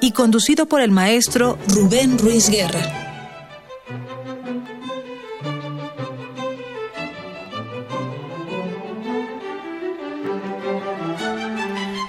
[0.00, 3.08] y conducido por el maestro Rubén Ruiz Guerra.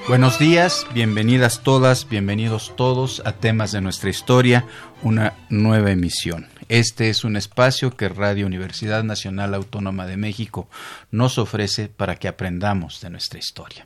[0.07, 4.65] Buenos días, bienvenidas todas, bienvenidos todos a temas de nuestra historia,
[5.03, 6.47] una nueva emisión.
[6.67, 10.67] Este es un espacio que Radio Universidad Nacional Autónoma de México
[11.11, 13.85] nos ofrece para que aprendamos de nuestra historia.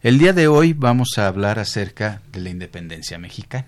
[0.00, 3.66] El día de hoy vamos a hablar acerca de la independencia mexicana.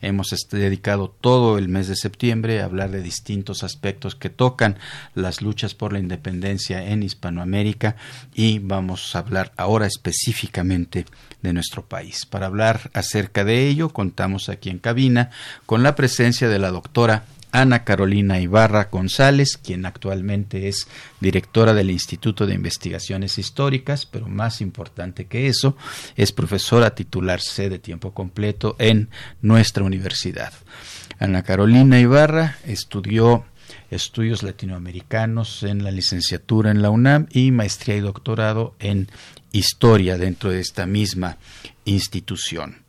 [0.00, 4.78] Hemos dedicado todo el mes de septiembre a hablar de distintos aspectos que tocan
[5.16, 7.96] las luchas por la independencia en Hispanoamérica
[8.34, 11.06] y vamos a hablar ahora específicamente
[11.42, 12.24] de nuestro país.
[12.24, 15.30] Para hablar acerca de ello, contamos aquí en cabina
[15.66, 20.88] con la presencia de la doctora Ana Carolina Ibarra González, quien actualmente es
[21.20, 25.76] directora del Instituto de Investigaciones Históricas, pero más importante que eso,
[26.16, 29.08] es profesora titular C de tiempo completo en
[29.40, 30.52] nuestra universidad.
[31.18, 33.44] Ana Carolina Ibarra estudió
[33.90, 39.08] estudios latinoamericanos en la licenciatura en la UNAM y maestría y doctorado en
[39.52, 41.38] historia dentro de esta misma
[41.84, 42.84] institución.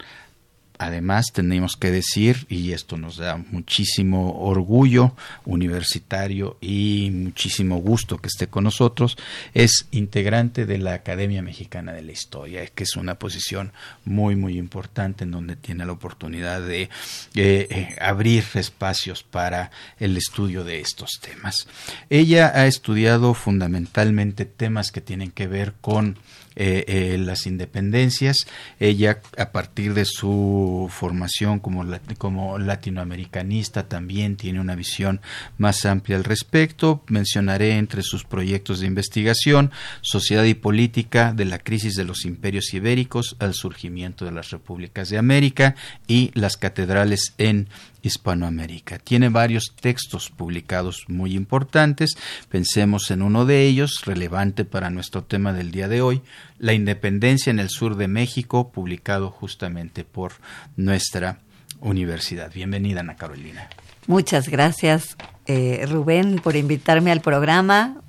[0.81, 5.13] Además, tenemos que decir, y esto nos da muchísimo orgullo
[5.45, 9.17] universitario y muchísimo gusto que esté con nosotros,
[9.53, 13.73] es integrante de la Academia Mexicana de la Historia, que es una posición
[14.05, 16.89] muy, muy importante en donde tiene la oportunidad de eh,
[17.35, 21.67] eh, abrir espacios para el estudio de estos temas.
[22.09, 26.17] Ella ha estudiado fundamentalmente temas que tienen que ver con
[26.62, 28.46] eh, eh, las independencias.
[28.81, 31.86] Ella, a partir de su formación como,
[32.18, 35.22] como latinoamericanista, también tiene una visión
[35.58, 37.02] más amplia al respecto.
[37.08, 39.72] Mencionaré entre sus proyectos de investigación
[40.02, 45.08] Sociedad y Política de la crisis de los imperios ibéricos al surgimiento de las repúblicas
[45.08, 45.76] de América
[46.08, 47.70] y las catedrales en
[48.01, 48.99] Hispanoamérica.
[48.99, 52.17] Tiene varios textos publicados muy importantes.
[52.49, 56.21] Pensemos en uno de ellos, relevante para nuestro tema del día de hoy,
[56.57, 60.33] La independencia en el sur de México, publicado justamente por
[60.75, 61.39] nuestra
[61.79, 62.51] universidad.
[62.53, 63.69] Bienvenida, Ana Carolina.
[64.07, 68.01] Muchas gracias, eh, Rubén, por invitarme al programa.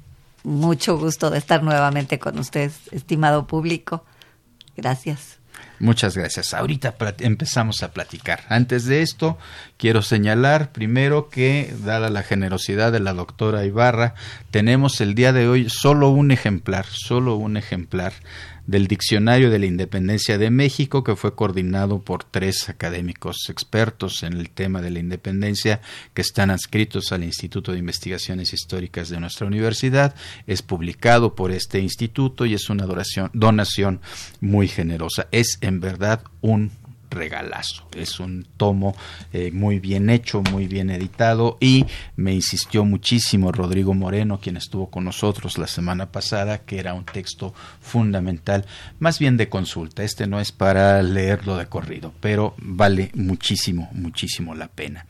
[0.42, 4.04] Mucho gusto de estar nuevamente con usted, estimado público.
[4.76, 5.39] Gracias.
[5.80, 6.52] Muchas gracias.
[6.52, 8.40] Ahorita empezamos a platicar.
[8.50, 9.38] Antes de esto,
[9.78, 14.14] quiero señalar primero que, dada la generosidad de la doctora Ibarra,
[14.50, 18.12] tenemos el día de hoy solo un ejemplar, solo un ejemplar
[18.66, 24.34] del Diccionario de la Independencia de México, que fue coordinado por tres académicos expertos en
[24.34, 25.80] el tema de la independencia
[26.14, 30.14] que están adscritos al Instituto de Investigaciones Históricas de nuestra universidad.
[30.46, 34.00] Es publicado por este instituto y es una donación, donación
[34.40, 35.28] muy generosa.
[35.30, 36.72] Es en verdad un
[37.10, 37.86] regalazo.
[37.96, 38.94] Es un tomo
[39.32, 44.90] eh, muy bien hecho, muy bien editado y me insistió muchísimo Rodrigo Moreno, quien estuvo
[44.90, 48.64] con nosotros la semana pasada, que era un texto fundamental,
[48.98, 50.02] más bien de consulta.
[50.02, 55.06] Este no es para leerlo de corrido, pero vale muchísimo, muchísimo la pena.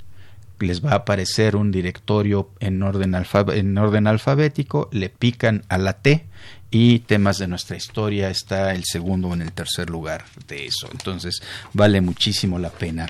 [0.59, 5.95] les va a aparecer un directorio en orden, en orden alfabético, le pican a la
[5.95, 6.27] T
[6.71, 10.89] y temas de nuestra historia está el segundo o en el tercer lugar de eso.
[10.91, 11.41] Entonces
[11.73, 13.07] vale muchísimo la pena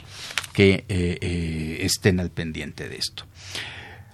[0.52, 3.24] que eh, eh, estén al pendiente de esto.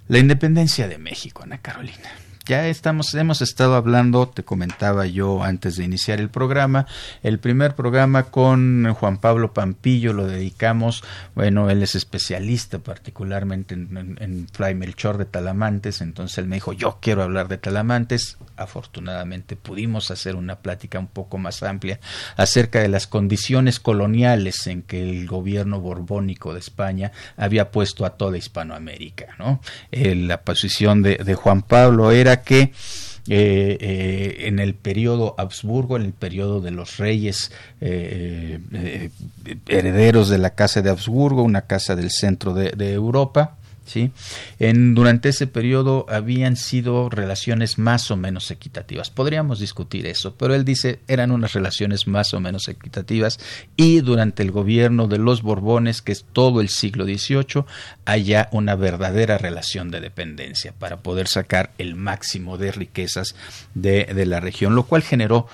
[0.08, 2.21] La independencia de México, Ana Carolina.
[2.44, 6.86] Ya estamos, hemos estado hablando, te comentaba yo antes de iniciar el programa,
[7.22, 11.04] el primer programa con Juan Pablo Pampillo lo dedicamos,
[11.34, 16.72] bueno, él es especialista particularmente en, en, Fly Melchor de Talamantes, entonces él me dijo,
[16.72, 22.00] yo quiero hablar de Talamantes, afortunadamente pudimos hacer una plática un poco más amplia
[22.36, 28.10] acerca de las condiciones coloniales en que el gobierno borbónico de España había puesto a
[28.10, 29.60] toda Hispanoamérica, ¿no?
[29.90, 32.72] Eh, la posición de, Juan Pablo era que
[33.28, 37.52] eh, eh, en el periodo Habsburgo, en el periodo de los reyes
[39.66, 44.12] herederos de la casa de Habsburgo, una casa del centro de Europa, ¿sí?
[44.58, 49.10] En, durante ese periodo habían sido relaciones más o menos equitativas.
[49.10, 53.38] Podríamos discutir eso, pero él dice eran unas relaciones más o menos equitativas
[53.76, 57.64] y durante el gobierno de los Borbones, que es todo el siglo XVIII,
[58.04, 63.34] haya una verdadera relación de dependencia para poder sacar el máximo de riquezas
[63.74, 65.46] de, de la región, lo cual generó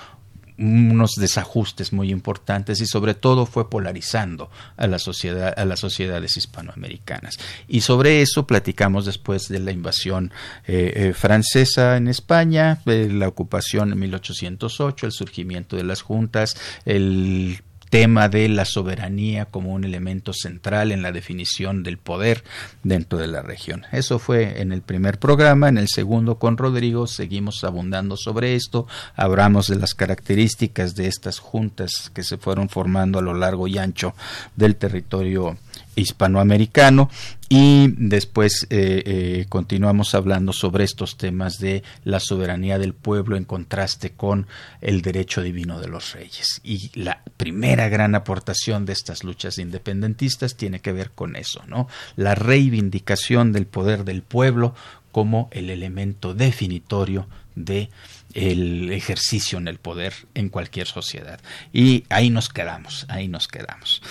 [0.59, 6.37] unos desajustes muy importantes y sobre todo fue polarizando a la sociedad a las sociedades
[6.37, 7.39] hispanoamericanas.
[7.69, 10.33] Y sobre eso platicamos después de la invasión
[10.67, 17.61] eh, eh, francesa en España la ocupación en 1808 el surgimiento de las juntas el
[17.91, 22.45] tema de la soberanía como un elemento central en la definición del poder
[22.83, 23.85] dentro de la región.
[23.93, 28.87] Eso fue en el primer programa, en el segundo con Rodrigo seguimos abundando sobre esto,
[29.17, 33.79] hablamos de las características de estas juntas que se fueron formando a lo largo y
[33.79, 34.15] ancho
[34.57, 35.57] del territorio
[35.97, 37.11] hispanoamericano
[37.49, 43.45] y después eh, eh, continuamos hablando sobre estos temas de la soberanía del pueblo en
[43.45, 44.47] contraste con
[44.83, 46.61] el derecho divino de los reyes.
[46.63, 51.89] Y la primera gran aportación de estas luchas independentistas tiene que ver con eso, ¿no?
[52.17, 54.75] La reivindicación del poder del pueblo
[55.11, 57.89] como el elemento definitorio de
[58.35, 61.41] el ejercicio en el poder en cualquier sociedad.
[61.73, 64.03] Y ahí nos quedamos, ahí nos quedamos.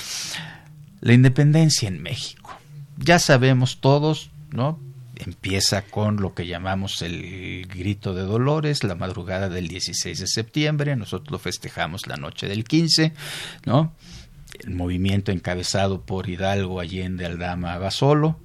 [1.01, 2.56] La independencia en México.
[2.97, 4.79] Ya sabemos todos, ¿no?
[5.15, 10.95] Empieza con lo que llamamos el grito de Dolores, la madrugada del 16 de septiembre,
[10.95, 13.13] nosotros lo festejamos la noche del 15,
[13.65, 13.94] ¿no?
[14.59, 18.39] El movimiento encabezado por Hidalgo Allende Aldama Abasolo,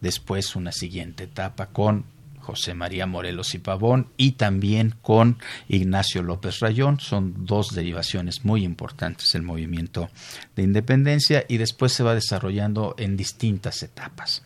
[0.00, 2.04] después una siguiente etapa con
[2.40, 5.38] José María Morelos y Pavón y también con
[5.68, 7.00] Ignacio López Rayón.
[7.00, 10.10] Son dos derivaciones muy importantes del movimiento
[10.56, 14.42] de independencia y después se va desarrollando en distintas etapas.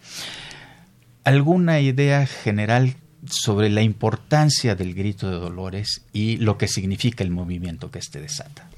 [1.25, 2.97] ¿Alguna idea general
[3.31, 8.21] sobre la importancia del grito de Dolores y lo que significa el movimiento que este
[8.21, 8.69] desata?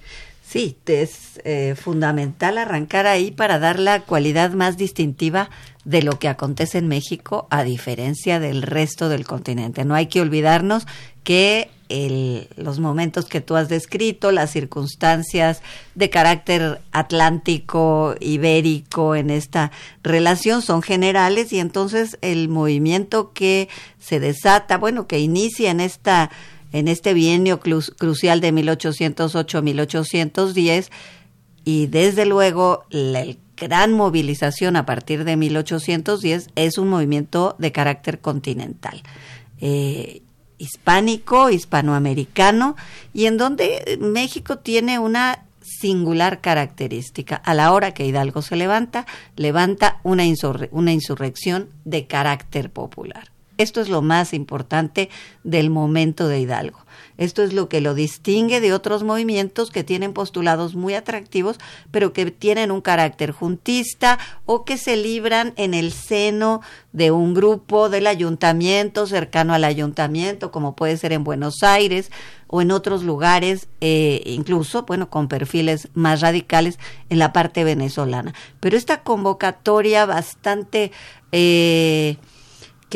[0.48, 5.50] Sí, es eh, fundamental arrancar ahí para dar la cualidad más distintiva
[5.84, 9.84] de lo que acontece en México a diferencia del resto del continente.
[9.84, 10.86] No hay que olvidarnos
[11.24, 15.62] que el, los momentos que tú has descrito, las circunstancias
[15.96, 19.72] de carácter atlántico, ibérico en esta
[20.04, 26.30] relación son generales y entonces el movimiento que se desata, bueno, que inicia en esta
[26.76, 30.90] en este bienio crucial de 1808-1810
[31.64, 33.24] y desde luego la
[33.56, 39.02] gran movilización a partir de 1810 es un movimiento de carácter continental.
[39.58, 40.20] Eh,
[40.58, 42.76] hispánico, hispanoamericano,
[43.14, 47.36] y en donde México tiene una singular característica.
[47.36, 50.24] A la hora que Hidalgo se levanta, levanta una,
[50.72, 53.30] una insurrección de carácter popular.
[53.58, 55.08] Esto es lo más importante
[55.44, 56.86] del momento de Hidalgo.
[57.18, 61.58] Esto es lo que lo distingue de otros movimientos que tienen postulados muy atractivos,
[61.90, 66.60] pero que tienen un carácter juntista o que se libran en el seno
[66.92, 72.10] de un grupo del ayuntamiento, cercano al ayuntamiento, como puede ser en Buenos Aires
[72.48, 78.34] o en otros lugares, eh, incluso, bueno, con perfiles más radicales en la parte venezolana.
[78.60, 80.92] Pero esta convocatoria bastante...
[81.32, 82.16] Eh,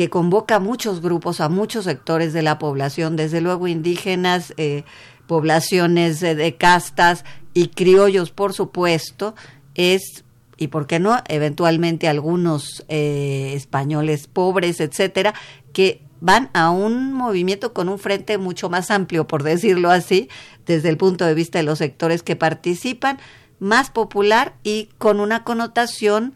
[0.01, 4.83] que convoca a muchos grupos, a muchos sectores de la población, desde luego indígenas, eh,
[5.27, 9.35] poblaciones de castas y criollos, por supuesto,
[9.75, 10.23] es
[10.57, 15.35] y por qué no, eventualmente algunos eh, españoles pobres, etcétera,
[15.71, 20.29] que van a un movimiento con un frente mucho más amplio, por decirlo así,
[20.65, 23.19] desde el punto de vista de los sectores que participan,
[23.59, 26.33] más popular y con una connotación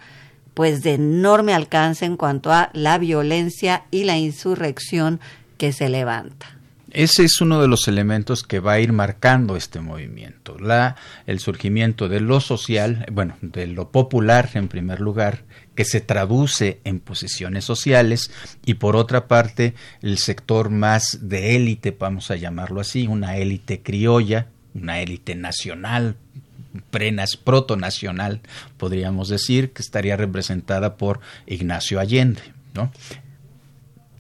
[0.56, 5.20] pues de enorme alcance en cuanto a la violencia y la insurrección
[5.58, 6.58] que se levanta.
[6.92, 10.96] ese es uno de los elementos que va a ir marcando este movimiento, la,
[11.28, 15.44] el surgimiento de lo social, bueno, de lo popular en primer lugar,
[15.76, 18.32] que se traduce en posiciones sociales
[18.66, 23.82] y por otra parte el sector más de élite, vamos a llamarlo así, una élite
[23.82, 26.16] criolla, una élite nacional,
[26.90, 28.42] prenas protonacional,
[28.78, 32.42] podríamos decir, que estaría representada por Ignacio Allende.
[32.74, 32.92] ¿no?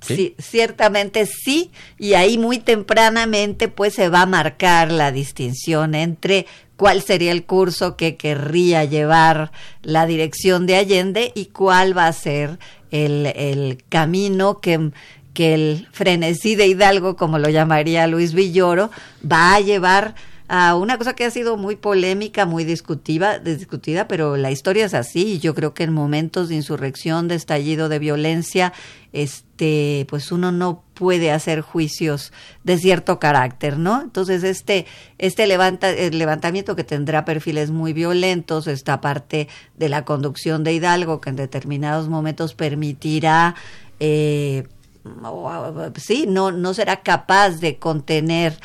[0.02, 0.36] ¿Sí?
[0.38, 6.46] ciertamente sí, y ahí muy tempranamente pues se va a marcar la distinción entre
[6.76, 12.14] cuál sería el curso que querría llevar la dirección de Allende y cuál va a
[12.14, 12.60] ser
[12.92, 14.92] el, el camino que,
[15.34, 18.92] que el frenesí de Hidalgo, como lo llamaría Luis Villoro,
[19.30, 20.16] va a llevar
[20.48, 24.94] a una cosa que ha sido muy polémica, muy discutida, discutida, pero la historia es
[24.94, 25.40] así.
[25.40, 28.72] Yo creo que en momentos de insurrección, de estallido de violencia,
[29.12, 32.32] este, pues uno no puede hacer juicios
[32.64, 34.02] de cierto carácter, ¿no?
[34.02, 34.86] Entonces este,
[35.18, 39.48] este levanta, levantamiento que tendrá perfiles muy violentos, esta parte
[39.78, 43.56] de la conducción de Hidalgo que en determinados momentos permitirá
[44.00, 44.68] eh,
[45.98, 48.58] sí, no, no será capaz de contener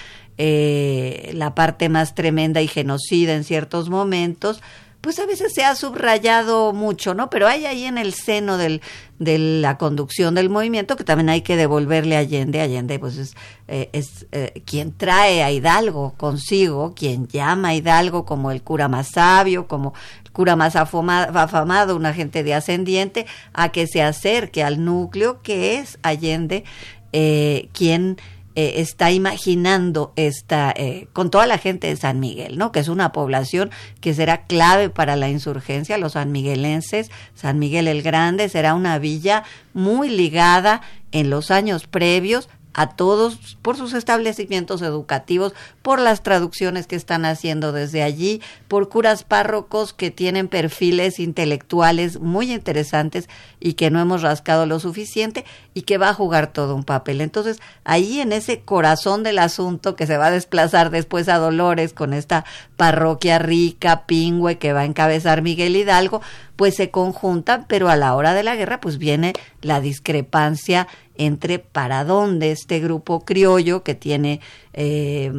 [0.42, 4.62] eh, la parte más tremenda y genocida en ciertos momentos,
[5.02, 7.28] pues a veces se ha subrayado mucho, ¿no?
[7.28, 8.80] Pero hay ahí en el seno de
[9.18, 12.62] la conducción del movimiento que también hay que devolverle a Allende.
[12.62, 13.34] Allende, pues es,
[13.68, 13.90] eh,
[14.32, 19.68] eh, quien trae a Hidalgo consigo, quien llama a Hidalgo como el cura más sabio,
[19.68, 19.92] como
[20.24, 25.42] el cura más afamado, afamado una gente de ascendiente, a que se acerque al núcleo
[25.42, 26.64] que es Allende,
[27.10, 28.16] quien
[28.56, 32.72] eh, está imaginando esta, eh, con toda la gente de San Miguel, ¿no?
[32.72, 38.02] Que es una población que será clave para la insurgencia, los sanmiguelenses, San Miguel el
[38.02, 42.48] Grande será una villa muy ligada en los años previos
[42.80, 48.88] a todos por sus establecimientos educativos, por las traducciones que están haciendo desde allí, por
[48.88, 53.28] curas párrocos que tienen perfiles intelectuales muy interesantes
[53.60, 55.44] y que no hemos rascado lo suficiente
[55.74, 57.20] y que va a jugar todo un papel.
[57.20, 61.92] Entonces, ahí en ese corazón del asunto que se va a desplazar después a Dolores
[61.92, 62.46] con esta
[62.78, 66.22] parroquia rica, pingüe que va a encabezar Miguel Hidalgo,
[66.56, 70.88] pues se conjuntan, pero a la hora de la guerra pues viene la discrepancia
[71.20, 74.40] entre para dónde este grupo criollo que tiene,
[74.72, 75.30] eh,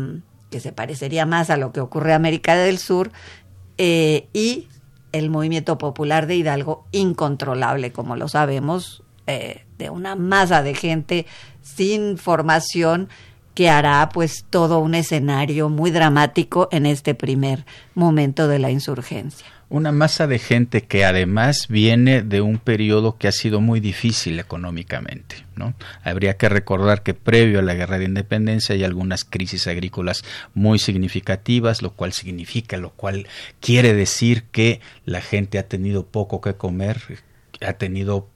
[0.52, 3.12] que se parecería más a lo que ocurre en América del Sur,
[3.80, 4.68] eh, y
[5.12, 11.26] el movimiento popular de Hidalgo incontrolable, como lo sabemos, eh, de una masa de gente
[11.64, 13.10] sin formación
[13.56, 19.48] que hará pues todo un escenario muy dramático en este primer momento de la insurgencia
[19.72, 24.38] una masa de gente que además viene de un periodo que ha sido muy difícil
[24.38, 25.46] económicamente.
[25.56, 25.74] ¿no?
[26.04, 30.24] Habría que recordar que previo a la guerra de independencia hay algunas crisis agrícolas
[30.54, 33.28] muy significativas, lo cual significa, lo cual
[33.62, 37.02] quiere decir que la gente ha tenido poco que comer,
[37.66, 38.28] ha tenido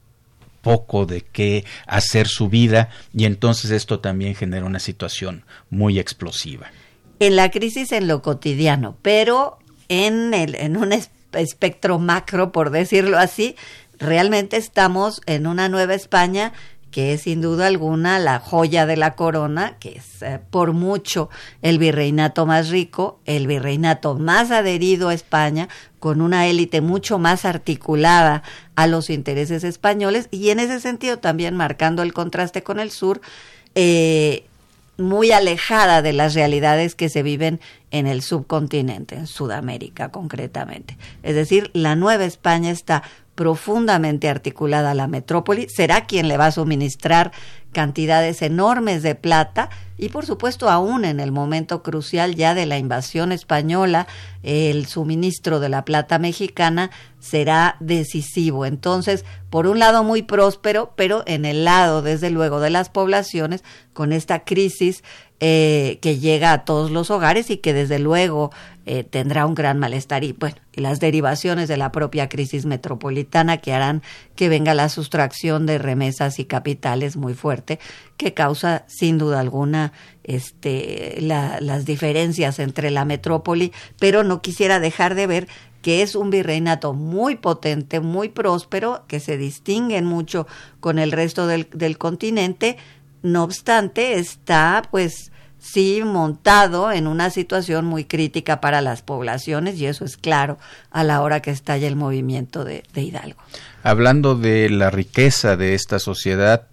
[0.61, 6.71] poco de qué hacer su vida y entonces esto también genera una situación muy explosiva.
[7.19, 10.93] En la crisis en lo cotidiano, pero en, el, en un
[11.35, 13.55] espectro macro, por decirlo así,
[13.99, 16.53] realmente estamos en una Nueva España
[16.95, 21.29] que es sin duda alguna la joya de la corona, que es eh, por mucho
[21.61, 25.67] el virreinato más rico, el virreinato más adherido a España,
[25.99, 28.43] con una élite mucho más articulada
[28.75, 33.19] a los intereses españoles y en ese sentido también marcando el contraste con el sur,
[33.75, 34.45] eh,
[34.97, 37.59] muy alejada de las realidades que se viven
[37.91, 40.97] en el subcontinente, en Sudamérica concretamente.
[41.23, 43.03] Es decir, la Nueva España está
[43.35, 47.31] profundamente articulada a la metrópoli, será quien le va a suministrar
[47.73, 52.77] cantidades enormes de plata y por supuesto aún en el momento crucial ya de la
[52.77, 54.07] invasión española,
[54.43, 56.89] el suministro de la plata mexicana
[57.19, 58.65] será decisivo.
[58.65, 63.63] Entonces, por un lado muy próspero, pero en el lado desde luego de las poblaciones
[63.91, 65.03] con esta crisis
[65.41, 68.51] eh, que llega a todos los hogares y que desde luego
[68.85, 73.57] eh, tendrá un gran malestar y bueno, y las derivaciones de la propia crisis metropolitana
[73.57, 74.03] que harán
[74.35, 77.79] que venga la sustracción de remesas y capitales muy fuerte
[78.17, 79.91] que causa sin duda alguna
[80.23, 85.47] este las diferencias entre la metrópoli, pero no quisiera dejar de ver
[85.81, 90.47] que es un virreinato muy potente, muy próspero, que se distingue mucho
[90.79, 92.77] con el resto del, del continente,
[93.21, 95.31] no obstante, está pues
[95.65, 100.57] sí montado en una situación muy crítica para las poblaciones y eso es claro
[100.91, 103.39] a la hora que estalla el movimiento de, Hidalgo.
[103.83, 106.67] Hablando de la riqueza de esta sociedad,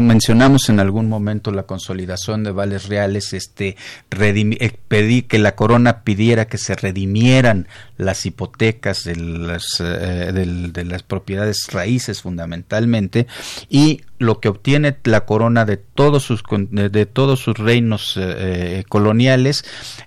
[0.00, 3.76] mencionamos en algún momento la consolidación de vales reales, este,
[4.10, 10.84] eh, pedí que la corona pidiera que se redimieran las hipotecas de las, eh, de
[10.84, 13.26] las propiedades raíces fundamentalmente
[13.68, 18.22] y lo que obtiene la corona de todos sus, de todos sus reinos eh,
[18.78, 19.64] eh, coloniales,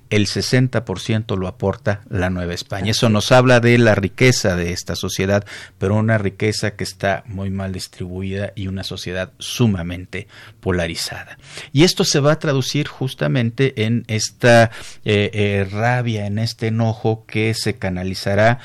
[0.09, 2.91] el 60% lo aporta la Nueva España.
[2.91, 5.45] Eso nos habla de la riqueza de esta sociedad,
[5.77, 10.27] pero una riqueza que está muy mal distribuida y una sociedad sumamente
[10.59, 11.37] polarizada.
[11.73, 14.71] Y esto se va a traducir justamente en esta
[15.03, 18.59] eh, rabia, en este enojo que se canalizará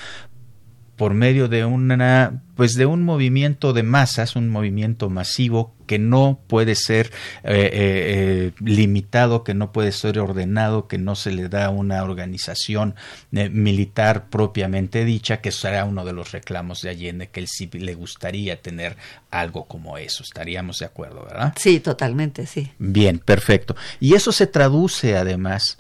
[1.01, 6.41] por medio de una pues de un movimiento de masas, un movimiento masivo que no
[6.47, 7.07] puede ser
[7.43, 12.03] eh, eh, eh, limitado, que no puede ser ordenado, que no se le da una
[12.03, 12.97] organización
[13.31, 17.95] militar propiamente dicha, que será uno de los reclamos de Allende, que él sí le
[17.95, 18.99] gustaría tener
[19.31, 20.23] algo como eso.
[20.23, 21.55] Estaríamos de acuerdo, ¿verdad?
[21.57, 22.73] Sí, totalmente, sí.
[22.79, 23.75] Bien, perfecto.
[24.01, 25.79] Y eso se traduce además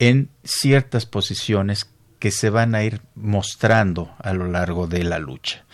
[0.00, 1.88] en ciertas posiciones
[2.26, 5.64] que se van a ir mostrando a lo largo de la lucha.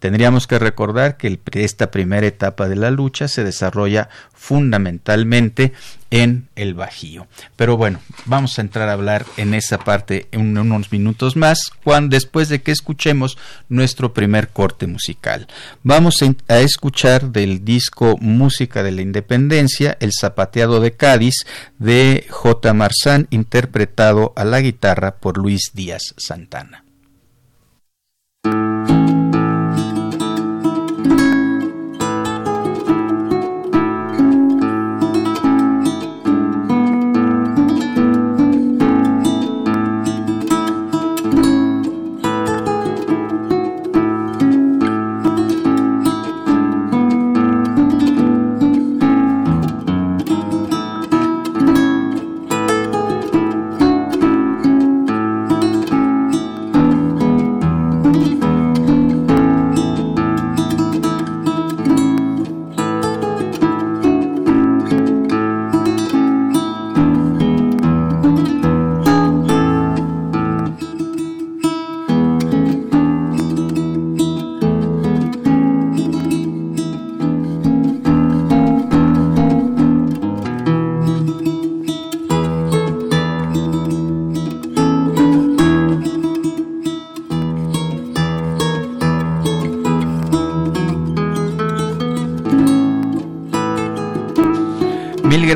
[0.00, 5.72] Tendríamos que recordar que esta primera etapa de la lucha se desarrolla fundamentalmente
[6.10, 7.26] en el Bajío.
[7.56, 12.14] Pero bueno, vamos a entrar a hablar en esa parte en unos minutos más, cuando
[12.14, 13.38] después de que escuchemos
[13.68, 15.46] nuestro primer corte musical.
[15.82, 16.16] Vamos
[16.48, 21.46] a escuchar del disco Música de la Independencia, El Zapateado de Cádiz,
[21.78, 22.74] de J.
[22.74, 26.84] Marzán, interpretado a la guitarra por Luis Díaz Santana.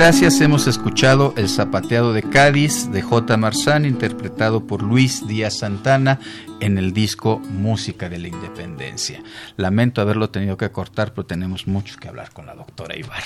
[0.05, 0.43] Gracias.
[0.43, 3.39] Hemos escuchado El Zapateado de Cádiz de J.
[3.39, 6.21] Marzán, interpretado por Luis Díaz Santana
[6.61, 9.23] en el disco Música de la Independencia.
[9.57, 13.25] Lamento haberlo tenido que cortar, pero tenemos mucho que hablar con la doctora Ibarra.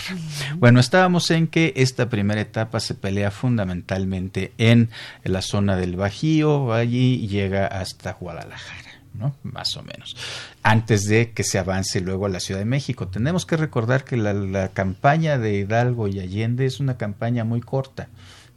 [0.54, 4.90] Bueno, estábamos en que esta primera etapa se pelea fundamentalmente en
[5.24, 8.87] la zona del Bajío, allí llega hasta Guadalajara.
[9.18, 9.34] ¿No?
[9.42, 10.16] Más o menos.
[10.62, 13.08] Antes de que se avance luego a la Ciudad de México.
[13.08, 18.08] Tenemos que recordar que la, campaña de Hidalgo y Allende es una campaña muy corta.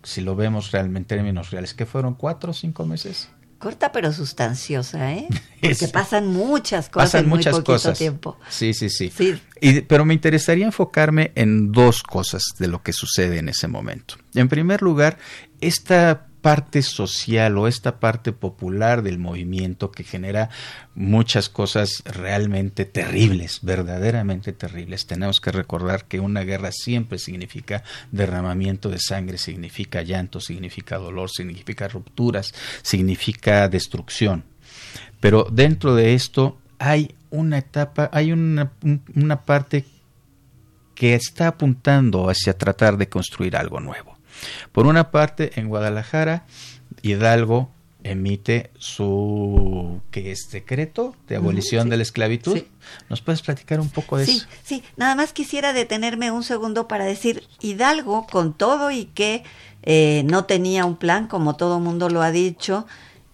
[0.04, 3.30] Si lo vemos realmente en términos reales, que fueron cuatro o cinco meses.
[3.60, 5.28] Corta pero sustanciosa, ¿eh?
[5.62, 7.98] Porque pasan muchas cosas en muchas muy cosas.
[7.98, 8.38] tiempo.
[8.50, 9.12] Sí, sí, sí.
[9.60, 14.16] Y, pero me interesaría enfocarme en dos cosas de lo que sucede en ese momento.
[14.34, 15.20] En primer lugar,
[15.60, 20.50] esta parte social o esta parte popular del movimiento que genera
[20.96, 25.06] muchas cosas realmente terribles, verdaderamente terribles.
[25.06, 31.30] Tenemos que recordar que una guerra siempre significa derramamiento de sangre, significa llanto, significa dolor,
[31.30, 34.44] significa rupturas, significa destrucción.
[35.20, 38.72] Pero dentro de esto hay una etapa, hay una,
[39.16, 39.86] una parte
[40.96, 44.21] que está apuntando hacia tratar de construir algo nuevo.
[44.72, 46.46] Por una parte, en Guadalajara,
[47.02, 47.70] Hidalgo
[48.04, 52.60] emite su que es decreto de abolición de la esclavitud.
[53.10, 54.46] ¿Nos puedes platicar un poco de eso?
[54.64, 59.44] Sí, nada más quisiera detenerme un segundo para decir Hidalgo con todo y que
[59.84, 62.86] eh, no tenía un plan, como todo mundo lo ha dicho,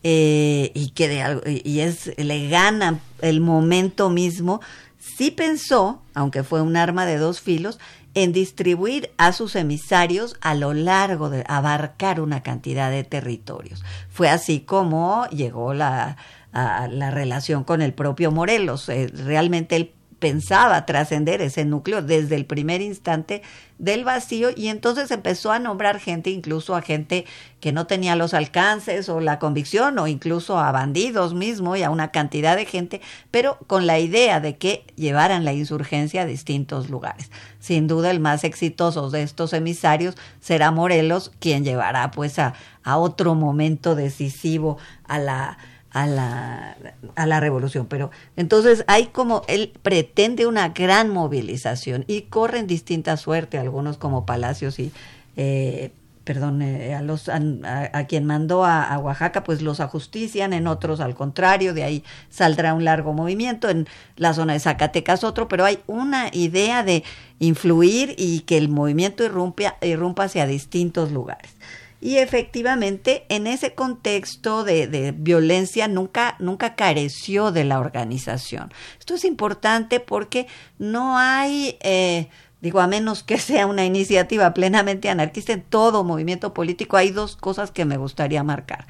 [0.04, 4.62] eh, y que de, y es le gana el momento mismo.
[5.00, 7.80] Sí pensó, aunque fue un arma de dos filos,
[8.18, 13.84] en distribuir a sus emisarios a lo largo de abarcar una cantidad de territorios.
[14.10, 16.18] Fue así como llegó la,
[16.52, 18.90] la relación con el propio Morelos.
[18.90, 23.44] Eh, realmente él pensaba trascender ese núcleo desde el primer instante
[23.78, 27.26] del vacío y entonces empezó a nombrar gente, incluso a gente
[27.60, 31.92] que no tenía los alcances o la convicción o incluso a bandidos mismo y a
[31.92, 36.90] una cantidad de gente, pero con la idea de que llevaran la insurgencia a distintos
[36.90, 37.30] lugares.
[37.60, 42.54] Sin duda el más exitoso de estos emisarios será Morelos, quien llevará pues a,
[42.84, 44.78] a otro momento decisivo
[45.08, 45.58] a la
[45.98, 46.78] a la,
[47.16, 47.88] a la revolución.
[47.88, 54.26] Pero entonces hay como, él pretende una gran movilización y corren distinta suerte, algunos como
[54.26, 54.92] Palacios y,
[55.38, 55.92] eh,
[56.24, 61.16] perdón, eh, a, los, a, quien mandó a, Oaxaca, pues los ajustician, en otros al
[61.16, 65.80] contrario, de ahí saldrá un largo movimiento, en la zona de Zacatecas otro, pero hay
[65.88, 67.04] una idea de
[67.40, 71.56] influir y que el movimiento irrumpa, irrumpa hacia distintos lugares.
[72.00, 78.72] Y efectivamente, en ese contexto de, violencia nunca, nunca careció de la organización.
[79.00, 82.30] Esto es importante porque no hay, eh,
[82.62, 87.36] digo, a menos que sea una iniciativa plenamente anarquista en todo movimiento político, hay dos
[87.36, 88.86] cosas que me gustaría marcar.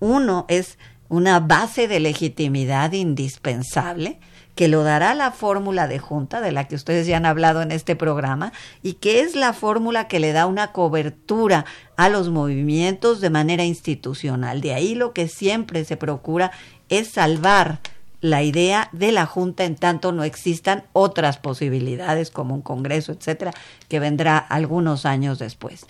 [0.00, 0.78] Uno es
[1.08, 4.18] una base de legitimidad indispensable,
[4.54, 7.72] que lo dará la fórmula de junta de la que ustedes ya han hablado en
[7.72, 11.64] este programa y que es la fórmula que le da una cobertura
[11.96, 14.60] a los movimientos de manera institucional.
[14.60, 16.52] De ahí lo que siempre se procura
[16.88, 17.80] es salvar
[18.24, 23.52] la idea de la Junta en tanto no existan otras posibilidades como un Congreso, etcétera,
[23.88, 25.84] que vendrá algunos años después.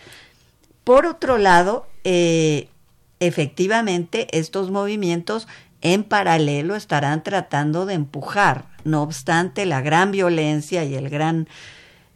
[0.83, 2.69] Por otro lado, eh,
[3.21, 5.47] efectivamente, estos movimientos
[5.85, 8.65] en paralelo estarán tratando de empujar.
[8.83, 11.47] No obstante, la gran violencia y el gran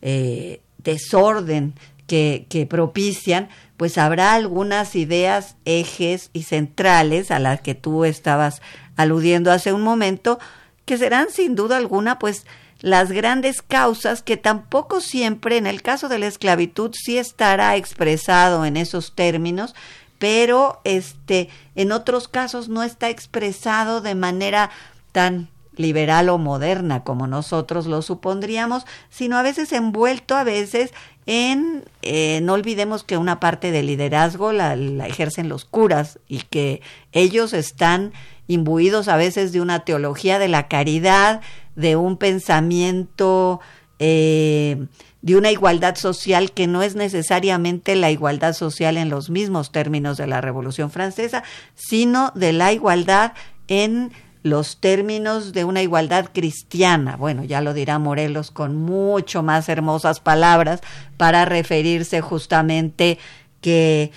[0.03, 1.75] eh, desorden
[2.07, 8.63] que, que, propician, pues habrá algunas ideas, ejes y centrales a las que tú estabas
[8.97, 10.39] aludiendo hace un momento,
[10.87, 12.47] que serán sin duda alguna, pues,
[12.81, 18.65] las grandes causas que tampoco siempre, en el caso de la esclavitud, sí estará expresado
[18.65, 19.75] en esos términos,
[20.19, 24.71] pero este en otros casos no está expresado de manera
[25.13, 30.93] tan liberal o moderna como nosotros lo supondríamos, sino a veces envuelto a veces
[31.27, 34.75] en, eh, no olvidemos que una parte del liderazgo la,
[35.07, 36.81] ejercen los curas y que
[37.13, 38.13] ellos están
[38.47, 41.43] imbuidos a veces de una teología de la caridad,
[41.77, 43.61] de un pensamiento
[43.99, 44.87] eh,
[45.23, 50.17] de una igualdad social que no es necesariamente la igualdad social en los mismos términos
[50.17, 51.43] de la Revolución Francesa,
[51.75, 53.33] sino de la igualdad
[53.67, 57.17] en los términos de una igualdad cristiana.
[57.17, 60.81] Bueno, ya lo dirá Morelos con mucho más hermosas palabras
[61.17, 63.19] para referirse justamente
[63.61, 64.13] que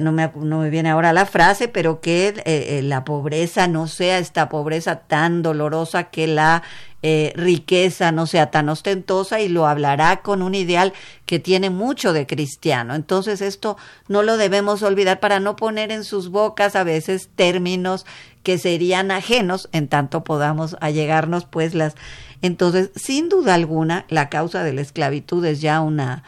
[0.00, 3.86] no, me, no me viene ahora la frase, pero que eh, eh, la pobreza no
[3.86, 6.62] sea esta pobreza tan dolorosa que la
[7.02, 10.92] eh, riqueza no sea tan ostentosa y lo hablará con un ideal
[11.24, 12.94] que tiene mucho de cristiano.
[12.94, 18.04] Entonces esto no lo debemos olvidar para no poner en sus bocas a veces términos
[18.42, 21.94] que serían ajenos en tanto podamos allegarnos pues las
[22.42, 26.22] entonces sin duda alguna la causa de la esclavitud es ya una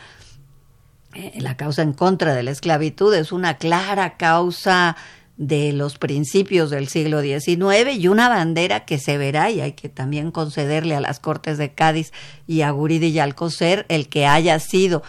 [1.15, 4.97] eh, la causa en contra de la esclavitud es una clara causa
[5.37, 9.89] de los principios del siglo XIX y una bandera que se verá y hay que
[9.89, 12.13] también concederle a las Cortes de Cádiz
[12.47, 15.03] y a Guridi y Alcocer el que haya sido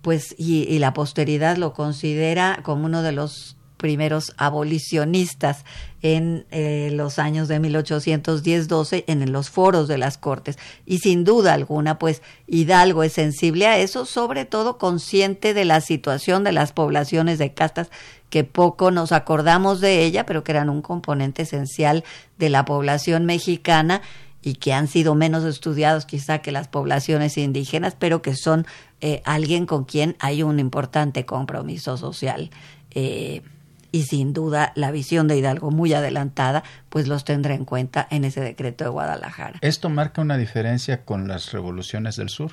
[0.00, 5.66] pues y, la posteridad lo considera como uno de los primeros abolicionistas
[6.00, 10.56] en eh, los años de 1810-12 en los foros de las Cortes.
[10.86, 15.82] Y sin duda alguna, pues Hidalgo es sensible a eso, sobre todo consciente de la
[15.82, 17.90] situación de las poblaciones de castas
[18.30, 22.04] que poco nos acordamos de ella, pero que eran un componente esencial
[22.38, 24.00] de la población mexicana
[24.40, 28.66] y que han sido menos estudiados quizá que las poblaciones indígenas, pero que son
[29.02, 32.48] eh, alguien con quien hay un importante compromiso social.
[32.92, 33.42] Eh,
[33.94, 38.24] y sin duda la visión de Hidalgo muy adelantada, pues los tendrá en cuenta en
[38.24, 39.60] ese decreto de Guadalajara.
[39.60, 42.50] ¿Esto marca una diferencia con las revoluciones del sur?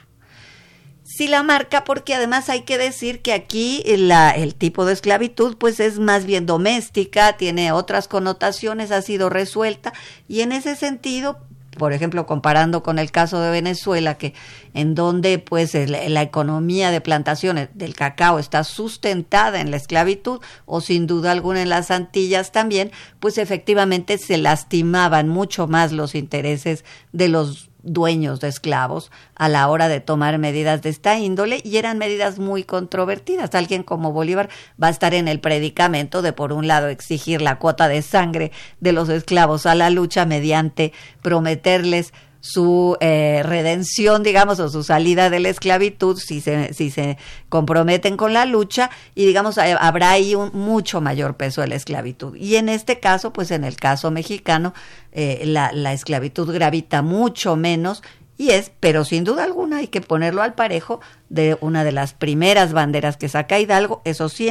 [1.03, 5.57] sí la marca porque además hay que decir que aquí la, el tipo de esclavitud
[5.57, 9.93] pues es más bien doméstica, tiene otras connotaciones, ha sido resuelta
[10.27, 11.39] y en ese sentido
[11.81, 14.35] por ejemplo, comparando con el caso de Venezuela, que
[14.75, 20.79] en donde pues la economía de plantaciones del cacao está sustentada en la esclavitud, o
[20.81, 26.85] sin duda alguna en las Antillas también, pues efectivamente se lastimaban mucho más los intereses
[27.13, 31.77] de los dueños de esclavos a la hora de tomar medidas de esta índole y
[31.77, 33.53] eran medidas muy controvertidas.
[33.55, 34.49] Alguien como Bolívar
[34.81, 38.51] va a estar en el predicamento de, por un lado, exigir la cuota de sangre
[38.79, 45.29] de los esclavos a la lucha mediante prometerles su eh, redención, digamos, o su salida
[45.29, 47.17] de la esclavitud, si se, si se
[47.49, 52.35] comprometen con la lucha, y digamos, habrá ahí un mucho mayor peso de la esclavitud.
[52.35, 54.73] Y en este caso, pues en el caso mexicano,
[55.11, 58.01] eh, la, la esclavitud gravita mucho menos
[58.41, 60.99] y es, pero sin duda alguna hay que ponerlo al parejo
[61.29, 64.49] de una de las primeras banderas que saca Hidalgo, eso sí,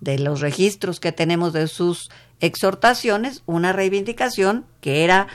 [0.00, 5.26] de los registros que tenemos de sus exhortaciones, una reivindicación que era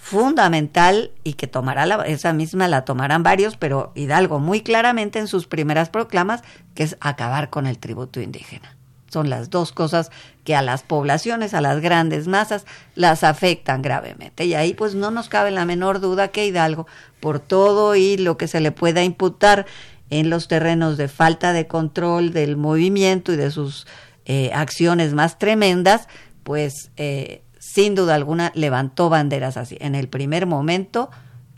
[0.00, 5.28] fundamental y que tomará la, esa misma la tomarán varios, pero Hidalgo muy claramente en
[5.28, 6.42] sus primeras proclamas,
[6.74, 8.76] que es acabar con el tributo indígena.
[9.08, 10.10] Son las dos cosas
[10.42, 14.46] que a las poblaciones, a las grandes masas, las afectan gravemente.
[14.46, 16.86] Y ahí pues no nos cabe la menor duda que Hidalgo,
[17.20, 19.66] por todo y lo que se le pueda imputar
[20.08, 23.86] en los terrenos de falta de control del movimiento y de sus
[24.24, 26.08] eh, acciones más tremendas,
[26.42, 29.76] pues eh, sin duda alguna levantó banderas así.
[29.80, 31.08] En el primer momento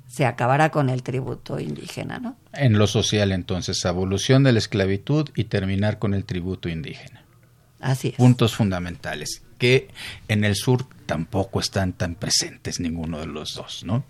[0.07, 2.37] se acabará con el tributo indígena, ¿no?
[2.53, 7.25] En lo social, entonces, abolición de la esclavitud y terminar con el tributo indígena.
[7.81, 8.17] Así es.
[8.17, 9.89] Puntos fundamentales que
[10.29, 14.05] en el sur tampoco están tan presentes ninguno de los dos, ¿no?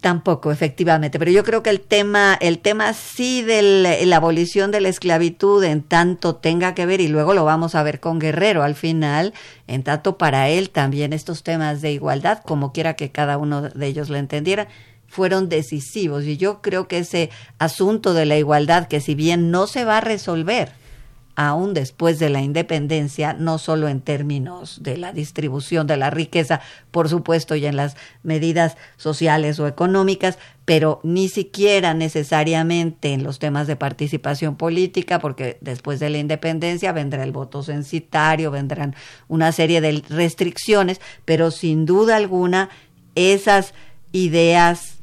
[0.00, 3.60] Tampoco, efectivamente, pero yo creo que el tema, el tema sí de
[4.06, 7.82] la, abolición de la esclavitud en tanto tenga que ver, y luego lo vamos a
[7.82, 9.34] ver con Guerrero al final,
[9.66, 13.86] en tanto para él también estos temas de igualdad, como quiera que cada uno de
[13.86, 14.68] ellos lo entendiera,
[15.06, 16.24] fueron decisivos.
[16.24, 19.98] Y yo creo que ese asunto de la igualdad, que si bien no se va
[19.98, 20.72] a resolver,
[21.40, 26.60] aún después de la independencia, no solo en términos de la distribución de la riqueza,
[26.90, 33.38] por supuesto, y en las medidas sociales o económicas, pero ni siquiera necesariamente en los
[33.38, 38.94] temas de participación política, porque después de la independencia vendrá el voto censitario, vendrán
[39.26, 42.68] una serie de restricciones, pero sin duda alguna
[43.14, 43.72] esas
[44.12, 44.99] ideas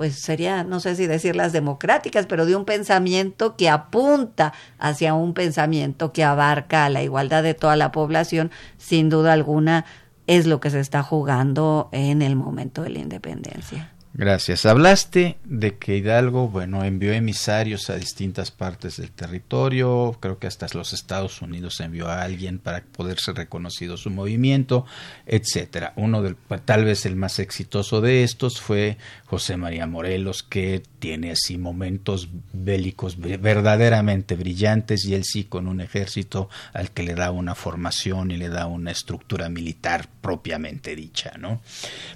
[0.00, 5.34] pues sería, no sé si decirlas democráticas, pero de un pensamiento que apunta hacia un
[5.34, 9.84] pensamiento que abarca la igualdad de toda la población, sin duda alguna
[10.26, 13.92] es lo que se está jugando en el momento de la independencia.
[14.12, 14.66] Gracias.
[14.66, 20.66] Hablaste de que Hidalgo, bueno, envió emisarios a distintas partes del territorio, creo que hasta
[20.74, 24.84] los Estados Unidos envió a alguien para poder ser reconocido su movimiento,
[25.26, 25.92] etcétera.
[25.94, 31.30] Uno del, tal vez el más exitoso de estos fue José María Morelos, que tiene
[31.30, 37.30] así momentos bélicos verdaderamente brillantes y él sí con un ejército al que le da
[37.30, 41.62] una formación y le da una estructura militar propiamente dicha, ¿no?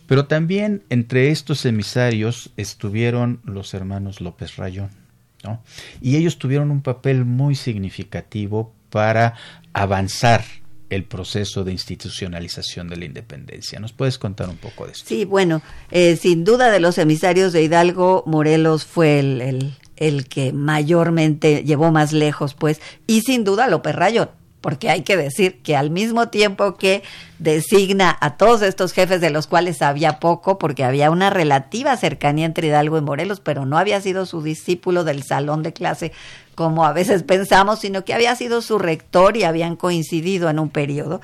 [0.07, 1.84] Pero también entre estos emisarios
[2.57, 4.91] estuvieron los hermanos López Rayón,
[5.43, 5.63] ¿no?
[6.01, 9.35] Y ellos tuvieron un papel muy significativo para
[9.73, 10.45] avanzar
[10.91, 13.81] el proceso de institucionalización de la independencia.
[13.81, 15.09] ¿Nos puedes contar un poco de esto?
[15.09, 20.53] Sí, bueno, eh, sin duda de los emisarios de Hidalgo, Morelos fue el, el, que
[20.53, 24.29] mayormente llevó más lejos, pues, y sin duda López Rayón
[24.65, 27.03] porque hay que decir que al mismo tiempo que
[27.39, 32.47] designa a todos estos jefes de los cuales sabía poco, porque había una relativa cercanía
[32.47, 36.13] entre Hidalgo y Morelos, pero no había sido su discípulo del salón de clase
[36.55, 40.71] como a veces pensamos, sino que había sido su rector y habían coincidido en un
[40.71, 41.21] periodo.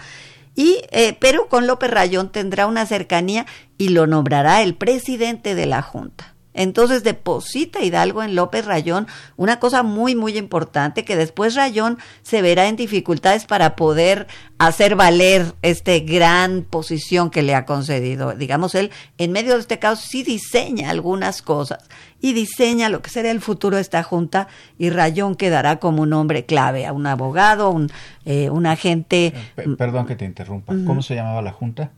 [0.54, 3.46] Y, eh, pero con López Rayón tendrá una cercanía
[3.78, 6.34] y lo nombrará el presidente de la Junta.
[6.52, 12.42] Entonces deposita Hidalgo en López Rayón una cosa muy, muy importante que después Rayón se
[12.42, 14.26] verá en dificultades para poder
[14.58, 18.34] hacer valer esta gran posición que le ha concedido.
[18.34, 21.88] Digamos, él en medio de este caos sí diseña algunas cosas
[22.20, 26.12] y diseña lo que será el futuro de esta junta y Rayón quedará como un
[26.12, 27.90] hombre clave, a un abogado, un,
[28.24, 29.32] eh, un agente.
[29.78, 30.74] Perdón que te interrumpa.
[30.84, 31.92] ¿Cómo se llamaba la junta?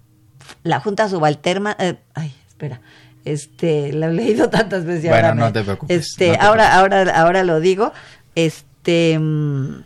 [0.63, 1.75] La junta subalterna.
[1.79, 2.81] Eh, ay, espera
[3.25, 5.11] este, lo he leído tantas veces.
[5.11, 5.97] Bueno, ahora no te preocupes.
[5.97, 7.93] Este, ahora, ahora, ahora lo digo.
[8.35, 9.83] Este, mm,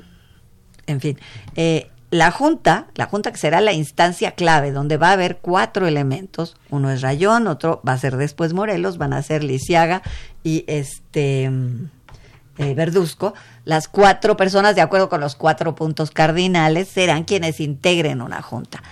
[0.87, 1.19] en fin,
[1.57, 5.87] eh, la junta, la junta que será la instancia clave, donde va a haber cuatro
[5.87, 6.57] elementos.
[6.71, 10.03] Uno es Rayón, otro va a ser después Morelos, van a ser Lisiaga
[10.45, 11.91] y este mm,
[12.59, 13.35] eh, Verduzco.
[13.65, 18.83] Las cuatro personas, de acuerdo con los cuatro puntos cardinales, serán quienes integren una junta.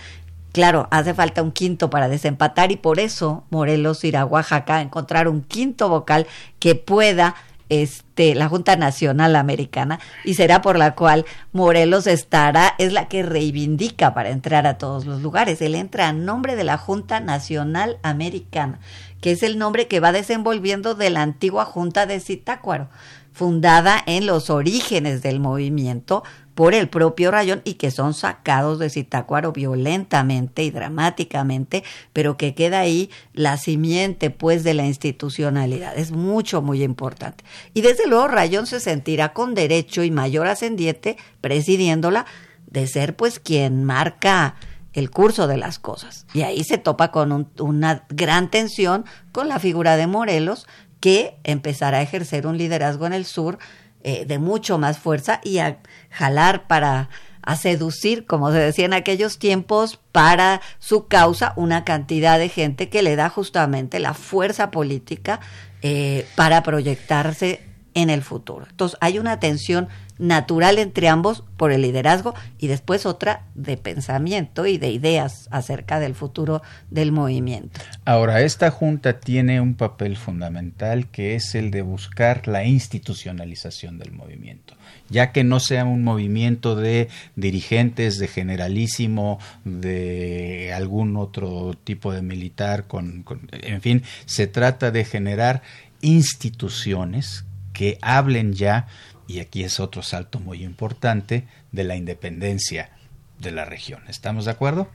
[0.55, 4.83] Claro, hace falta un quinto para desempatar y por eso Morelos irá a Oaxaca a
[4.83, 6.29] encontrar un quinto vocal
[6.61, 7.35] que pueda
[7.71, 13.25] este, la Junta Nacional Americana y será por la cual Morelos estará, es la que
[13.25, 15.61] reivindica para entrar a todos los lugares.
[15.61, 18.79] Él entra a nombre de la Junta Nacional Americana,
[19.21, 22.91] que es el nombre que va desenvolviendo de la antigua Junta de Zitácuaro
[23.35, 26.23] fundada en los orígenes del movimiento
[26.55, 32.55] por el propio Rayón y que son sacados de Zitácuaro violentamente y dramáticamente, pero que
[32.55, 35.97] queda ahí la simiente pues de la institucionalidad.
[35.99, 37.45] Es mucho, muy importante.
[37.75, 42.27] Y desde luego Rayón se sentirá con derecho y mayor ascendiente presidiéndola
[42.67, 44.57] de ser pues quien marca
[44.93, 46.27] el curso de las cosas.
[46.35, 50.67] Y ahí se topa con una gran tensión con la figura de Morelos,
[51.01, 53.59] que empezará a ejercer un liderazgo en el sur
[54.07, 55.79] eh, de mucho más fuerza y a
[56.15, 57.09] jalar para
[57.43, 62.89] a seducir, como se decía en aquellos tiempos, para su causa una cantidad de gente
[62.89, 65.41] que le da justamente la fuerza política
[65.83, 67.61] eh, para proyectarse
[67.95, 68.67] en el futuro.
[68.69, 74.67] Entonces hay una tensión natural entre ambos por el liderazgo y después otra de pensamiento
[74.67, 77.81] y de ideas acerca del futuro del movimiento.
[78.05, 84.13] Ahora, esta junta tiene un papel fundamental que es el de buscar la institucionalización del
[84.13, 84.75] movimiento,
[85.09, 92.23] ya que no sea un movimiento de dirigentes, de generalísimo, de algún otro tipo de
[92.23, 95.63] militar, con, en fin, se trata de generar
[96.03, 97.45] instituciones
[97.75, 98.87] que hablen ya
[99.27, 102.91] y aquí es otro salto muy importante de la independencia
[103.39, 104.03] de la región.
[104.09, 104.89] ¿Estamos de acuerdo?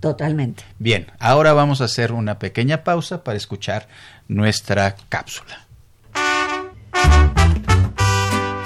[0.00, 0.64] Totalmente.
[0.80, 3.86] Bien, ahora vamos a hacer una pequeña pausa para escuchar
[4.26, 5.61] nuestra cápsula.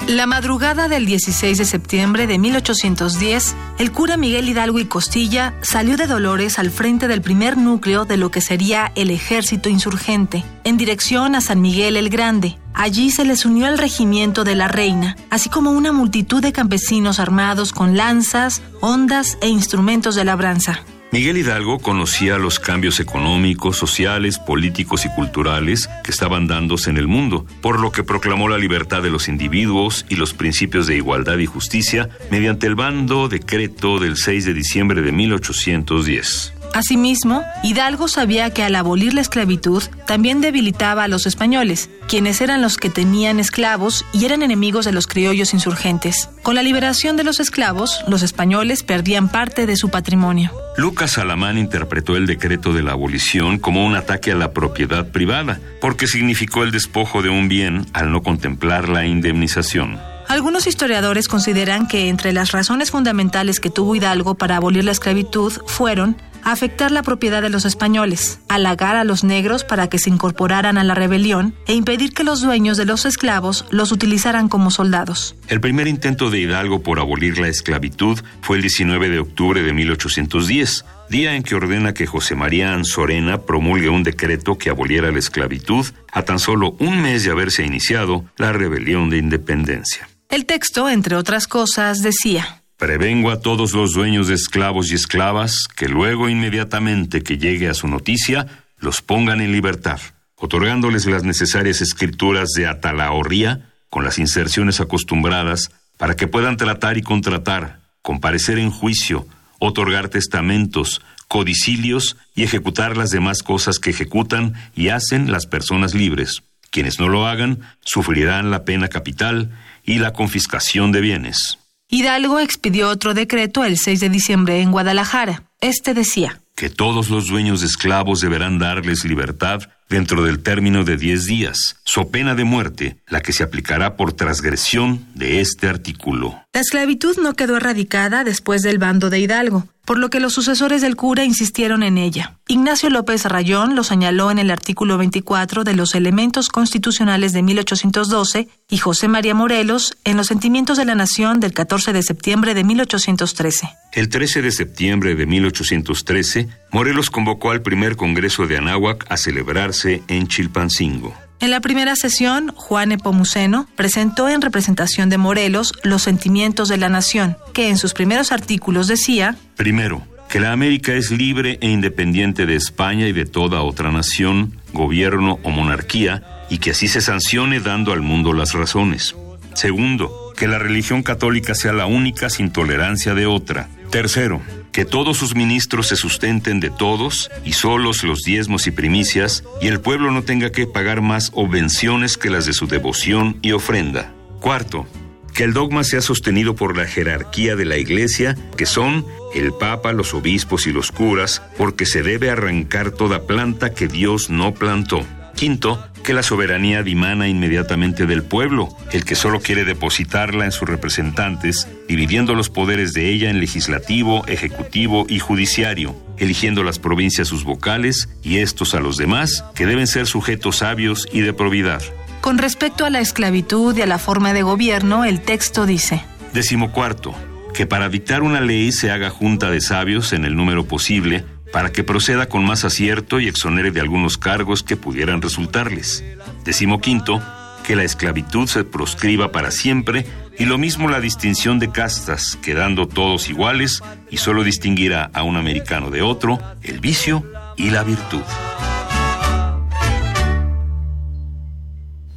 [0.07, 5.97] La madrugada del 16 de septiembre de 1810, el cura Miguel Hidalgo y Costilla salió
[5.97, 10.77] de Dolores al frente del primer núcleo de lo que sería el ejército insurgente, en
[10.77, 12.57] dirección a San Miguel el Grande.
[12.73, 17.19] Allí se les unió al regimiento de la reina, así como una multitud de campesinos
[17.19, 20.85] armados con lanzas, ondas e instrumentos de labranza.
[21.11, 27.07] Miguel Hidalgo conocía los cambios económicos, sociales, políticos y culturales que estaban dándose en el
[27.07, 31.37] mundo, por lo que proclamó la libertad de los individuos y los principios de igualdad
[31.37, 36.56] y justicia mediante el bando decreto del 6 de diciembre de 1810.
[36.73, 42.61] Asimismo, Hidalgo sabía que al abolir la esclavitud también debilitaba a los españoles, quienes eran
[42.61, 46.29] los que tenían esclavos y eran enemigos de los criollos insurgentes.
[46.43, 50.51] Con la liberación de los esclavos, los españoles perdían parte de su patrimonio.
[50.77, 55.59] Lucas Alamán interpretó el decreto de la abolición como un ataque a la propiedad privada,
[55.81, 59.99] porque significó el despojo de un bien al no contemplar la indemnización.
[60.27, 65.53] Algunos historiadores consideran que entre las razones fundamentales que tuvo Hidalgo para abolir la esclavitud
[65.65, 66.17] fueron
[66.51, 70.83] afectar la propiedad de los españoles, halagar a los negros para que se incorporaran a
[70.83, 75.35] la rebelión e impedir que los dueños de los esclavos los utilizaran como soldados.
[75.47, 79.73] El primer intento de Hidalgo por abolir la esclavitud fue el 19 de octubre de
[79.73, 85.19] 1810, día en que ordena que José María Anzorena promulgue un decreto que aboliera la
[85.19, 90.09] esclavitud a tan solo un mes de haberse iniciado la rebelión de independencia.
[90.29, 95.67] El texto, entre otras cosas, decía, Prevengo a todos los dueños de esclavos y esclavas
[95.75, 98.45] que luego inmediatamente que llegue a su noticia
[98.77, 99.99] los pongan en libertad,
[100.35, 107.01] otorgándoles las necesarias escrituras de atalahorría con las inserciones acostumbradas para que puedan tratar y
[107.01, 109.25] contratar, comparecer en juicio,
[109.57, 116.43] otorgar testamentos, codicilios y ejecutar las demás cosas que ejecutan y hacen las personas libres.
[116.69, 119.49] Quienes no lo hagan sufrirán la pena capital
[119.83, 121.56] y la confiscación de bienes.
[121.89, 125.43] Hidalgo expidió otro decreto el 6 de diciembre en Guadalajara.
[125.61, 130.97] Este decía que todos los dueños de esclavos deberán darles libertad dentro del término de
[130.97, 136.35] diez días, so pena de muerte, la que se aplicará por transgresión de este artículo.
[136.53, 140.81] La esclavitud no quedó erradicada después del bando de Hidalgo, por lo que los sucesores
[140.81, 142.35] del cura insistieron en ella.
[142.49, 148.49] Ignacio López Rayón lo señaló en el artículo 24 de los elementos constitucionales de 1812
[148.69, 152.65] y José María Morelos en los sentimientos de la nación del 14 de septiembre de
[152.65, 153.69] 1813.
[153.93, 159.76] El 13 de septiembre de 1813, Morelos convocó al primer Congreso de Anáhuac a celebrarse
[159.85, 161.13] en Chilpancingo.
[161.39, 166.89] En la primera sesión, Juan Epomuceno presentó en representación de Morelos los sentimientos de la
[166.89, 172.47] nación, que en sus primeros artículos decía, Primero, que la América es libre e independiente
[172.47, 177.59] de España y de toda otra nación, gobierno o monarquía, y que así se sancione
[177.59, 179.15] dando al mundo las razones.
[179.53, 183.69] Segundo, que la religión católica sea la única sin tolerancia de otra.
[183.89, 184.41] Tercero,
[184.77, 189.69] que todos sus ministros se sustenten de todos y solos los diezmos y primicias, y
[189.69, 194.13] el pueblo no tenga que pagar más obvenciones que las de su devoción y ofrenda.
[194.39, 194.85] Cuarto,
[195.33, 199.93] que el dogma sea sostenido por la jerarquía de la Iglesia, que son el Papa,
[199.93, 205.03] los obispos y los curas, porque se debe arrancar toda planta que Dios no plantó.
[205.37, 210.65] Quinto, porque la soberanía dimana inmediatamente del pueblo, el que solo quiere depositarla en sus
[210.67, 217.43] representantes, dividiendo los poderes de ella en legislativo, ejecutivo y judiciario, eligiendo las provincias sus
[217.43, 221.81] vocales y estos a los demás, que deben ser sujetos sabios y de probidad.
[222.21, 226.01] Con respecto a la esclavitud y a la forma de gobierno, el texto dice:
[226.33, 227.13] Decimocuarto,
[227.53, 231.71] que para dictar una ley se haga junta de sabios en el número posible, para
[231.71, 236.03] que proceda con más acierto y exonere de algunos cargos que pudieran resultarles.
[236.43, 237.21] Decimoquinto,
[237.65, 240.05] que la esclavitud se proscriba para siempre
[240.39, 245.35] y lo mismo la distinción de castas, quedando todos iguales y solo distinguirá a un
[245.35, 247.23] americano de otro el vicio
[247.57, 248.21] y la virtud.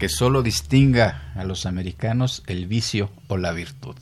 [0.01, 3.95] Que solo distinga a los americanos el vicio o la virtud.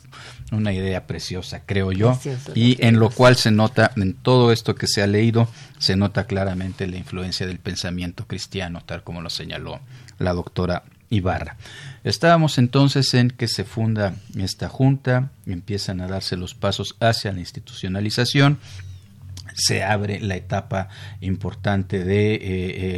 [0.52, 2.18] Una idea preciosa, creo yo,
[2.54, 6.24] y en lo cual se nota, en todo esto que se ha leído, se nota
[6.24, 9.80] claramente la influencia del pensamiento cristiano, tal como lo señaló
[10.18, 11.56] la doctora Ibarra.
[12.04, 17.40] Estábamos entonces en que se funda esta junta, empiezan a darse los pasos hacia la
[17.40, 18.58] institucionalización,
[19.54, 20.88] se abre la etapa
[21.20, 22.40] importante de eh,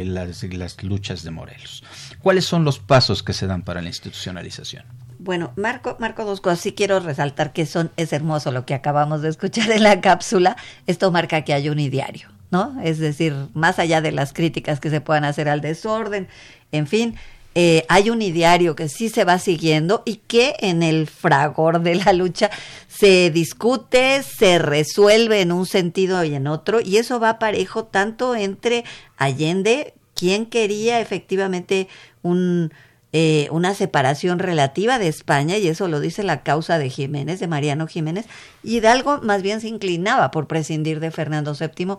[0.01, 1.83] eh, las, las, luchas de Morelos.
[2.21, 4.83] ¿Cuáles son los pasos que se dan para la institucionalización?
[5.19, 6.59] Bueno, Marco, Marco dos cosas.
[6.59, 10.55] Sí quiero resaltar que son, es hermoso lo que acabamos de escuchar en la cápsula.
[10.87, 12.75] Esto marca que hay un ideario, ¿no?
[12.83, 16.27] Es decir, más allá de las críticas que se puedan hacer al desorden,
[16.71, 17.15] en fin,
[17.53, 21.95] eh, hay un ideario que sí se va siguiendo y que en el fragor de
[21.95, 22.49] la lucha
[22.87, 28.35] se discute, se resuelve en un sentido y en otro, y eso va parejo tanto
[28.35, 28.85] entre
[29.17, 31.87] Allende, quien quería efectivamente
[32.21, 32.71] un,
[33.11, 37.47] eh, una separación relativa de España, y eso lo dice la causa de Jiménez, de
[37.47, 38.27] Mariano Jiménez,
[38.61, 41.95] Hidalgo más bien se inclinaba por prescindir de Fernando VII,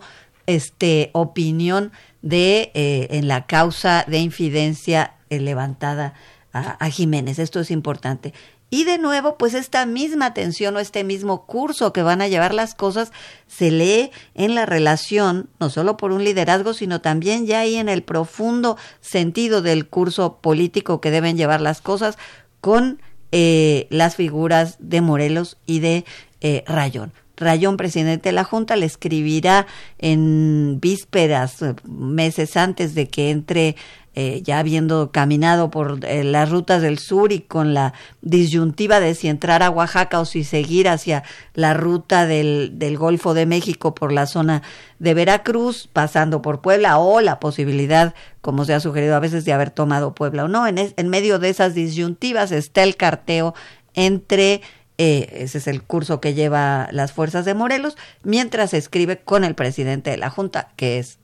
[0.47, 6.13] este, opinión de eh, en la causa de infidencia eh, levantada
[6.53, 7.39] a, Jiménez.
[7.39, 8.33] Esto es importante.
[8.73, 12.55] Y de nuevo, pues esta misma atención o este mismo curso que van a llevar
[12.55, 13.11] las cosas
[13.45, 17.87] se lee en la relación, no solo por un liderazgo, sino también ya ahí en
[17.87, 22.17] el profundo sentido del curso político que deben llevar las cosas
[22.61, 22.99] con
[23.31, 26.03] eh, las figuras de Morelos y de
[26.41, 27.13] eh, Rayón.
[27.37, 29.67] Rayón, presidente de la Junta, le escribirá
[29.99, 33.75] en vísperas, meses antes de que entre
[34.15, 39.15] eh, ya habiendo caminado por eh, las rutas del sur y con la disyuntiva de
[39.15, 41.23] si entrar a Oaxaca o si seguir hacia
[41.55, 44.61] la ruta del, del Golfo de México por la zona
[44.99, 49.53] de Veracruz, pasando por Puebla, o la posibilidad, como se ha sugerido a veces, de
[49.53, 50.67] haber tomado Puebla o no.
[50.67, 53.55] En, en medio de esas disyuntivas está el carteo
[53.95, 54.61] entre
[54.99, 59.43] eh, ese es el curso que lleva las fuerzas de Morelos, mientras se escribe con
[59.43, 61.17] el presidente de la Junta, que es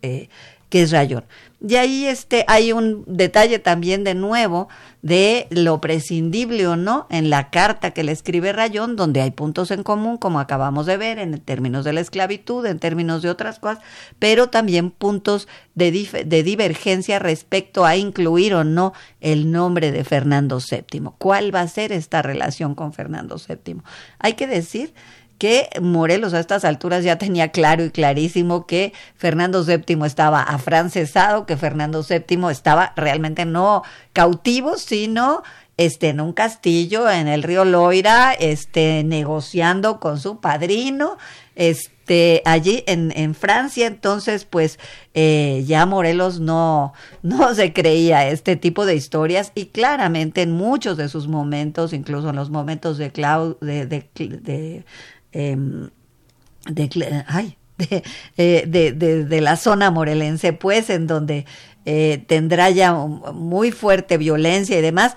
[0.70, 1.26] que es Rayón.
[1.62, 4.70] Y ahí este, hay un detalle también de nuevo
[5.02, 9.72] de lo prescindible o no en la carta que le escribe Rayón, donde hay puntos
[9.72, 13.60] en común, como acabamos de ver, en términos de la esclavitud, en términos de otras
[13.60, 13.84] cosas,
[14.20, 15.92] pero también puntos de,
[16.26, 21.12] de divergencia respecto a incluir o no el nombre de Fernando VII.
[21.18, 23.82] ¿Cuál va a ser esta relación con Fernando VII?
[24.20, 24.94] Hay que decir
[25.40, 31.48] que Morelos a estas alturas ya tenía claro y clarísimo que Fernando VII estaba afrancesado,
[31.48, 33.82] que Fernando VII estaba realmente no
[34.14, 35.42] cautivo, sino
[35.80, 41.18] este, en un castillo en el río Loira, este, negociando con su padrino,
[41.56, 44.78] este, allí en, en Francia, entonces, pues,
[45.14, 46.92] eh, ya Morelos no,
[47.24, 52.30] no se creía este tipo de historias y claramente en muchos de sus momentos, incluso
[52.30, 54.84] en los momentos de, Clau, de, de
[55.32, 55.90] Em,
[56.66, 57.58] de, ay,
[58.38, 61.46] eh, de, de, la zona morelense, pues, en donde
[61.86, 65.16] eh, tendrá ya muy fuerte violencia y demás,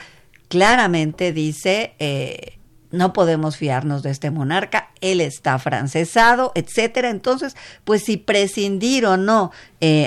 [0.48, 2.58] claramente dice, eh,
[2.90, 7.08] no podemos fiarnos de este monarca, él está francesado, etcétera.
[7.08, 9.50] Entonces, pues si prescindir o no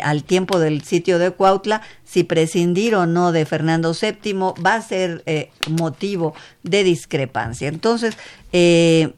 [0.03, 4.33] al tiempo del sitio de Cuautla, si prescindir o no de Fernando VII
[4.63, 5.23] va a ser
[5.67, 7.69] motivo de discrepancia.
[7.69, 8.15] Entonces,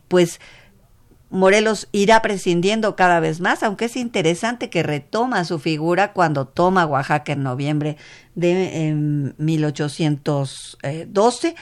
[0.08, 0.40] pues
[1.30, 6.86] Morelos irá prescindiendo cada vez más, aunque es interesante que retoma su figura cuando toma
[6.86, 7.98] Oaxaca en noviembre
[8.36, 8.94] de
[9.38, 11.56] 1812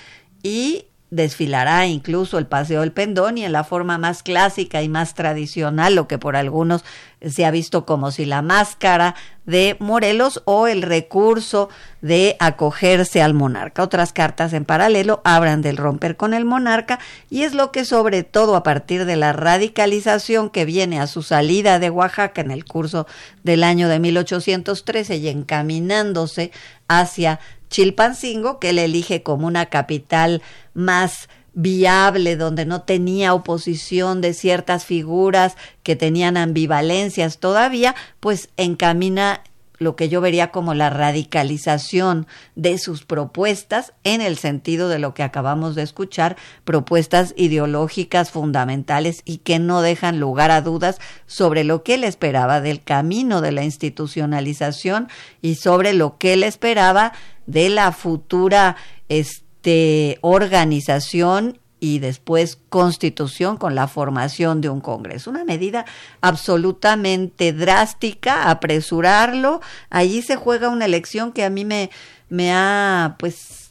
[0.44, 5.14] y desfilará incluso el Paseo del Pendón y en la forma más clásica y más
[5.14, 6.84] tradicional, lo que por algunos
[7.22, 11.70] se ha visto como si la máscara de Morelos o el recurso
[12.02, 13.84] de acogerse al monarca.
[13.84, 17.00] Otras cartas en paralelo hablan del romper con el monarca
[17.30, 21.22] y es lo que sobre todo a partir de la radicalización que viene a su
[21.22, 23.08] salida de Oaxaca en el curso
[23.44, 26.52] del año de 1813 y encaminándose
[26.88, 30.42] hacia Chilpancingo, que él elige como una capital
[30.74, 39.42] más viable, donde no tenía oposición de ciertas figuras que tenían ambivalencias todavía, pues encamina
[39.78, 45.14] lo que yo vería como la radicalización de sus propuestas en el sentido de lo
[45.14, 51.64] que acabamos de escuchar, propuestas ideológicas fundamentales y que no dejan lugar a dudas sobre
[51.64, 55.08] lo que él esperaba del camino de la institucionalización
[55.42, 57.14] y sobre lo que él esperaba
[57.46, 58.76] de la futura
[59.10, 65.30] este, organización y después constitución con la formación de un Congreso.
[65.30, 65.86] Una medida
[66.22, 69.62] absolutamente drástica, apresurarlo.
[69.90, 71.90] Allí se juega una elección que a mí me,
[72.30, 73.66] me ha pues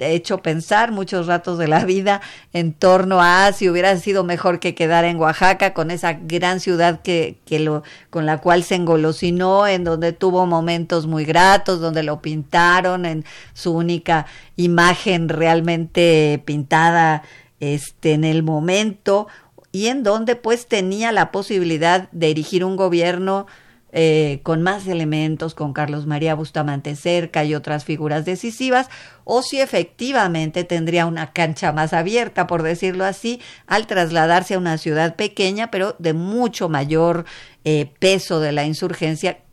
[0.00, 2.20] hecho pensar muchos ratos de la vida
[2.52, 7.02] en torno a si hubiera sido mejor que quedar en Oaxaca con esa gran ciudad
[7.02, 12.02] que, que lo, con la cual se engolosinó, en donde tuvo momentos muy gratos, donde
[12.02, 14.26] lo pintaron en su única
[14.56, 17.22] imagen realmente pintada
[17.72, 19.26] este, en el momento
[19.72, 23.46] y en donde pues tenía la posibilidad de erigir un gobierno
[23.96, 28.90] eh, con más elementos, con Carlos María Bustamante cerca y otras figuras decisivas,
[29.22, 34.78] o si efectivamente tendría una cancha más abierta, por decirlo así, al trasladarse a una
[34.78, 37.24] ciudad pequeña, pero de mucho mayor
[37.64, 39.43] eh, peso de la insurgencia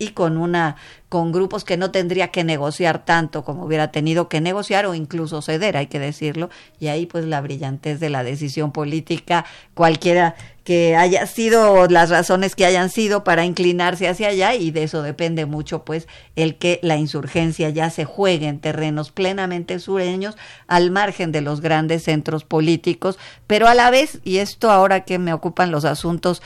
[0.00, 0.76] y con una
[1.10, 5.42] con grupos que no tendría que negociar tanto como hubiera tenido que negociar o incluso
[5.42, 9.44] ceder, hay que decirlo, y ahí pues la brillantez de la decisión política,
[9.74, 14.84] cualquiera que haya sido las razones que hayan sido para inclinarse hacia allá y de
[14.84, 20.36] eso depende mucho pues el que la insurgencia ya se juegue en terrenos plenamente sureños
[20.68, 25.18] al margen de los grandes centros políticos, pero a la vez, y esto ahora que
[25.18, 26.40] me ocupan los asuntos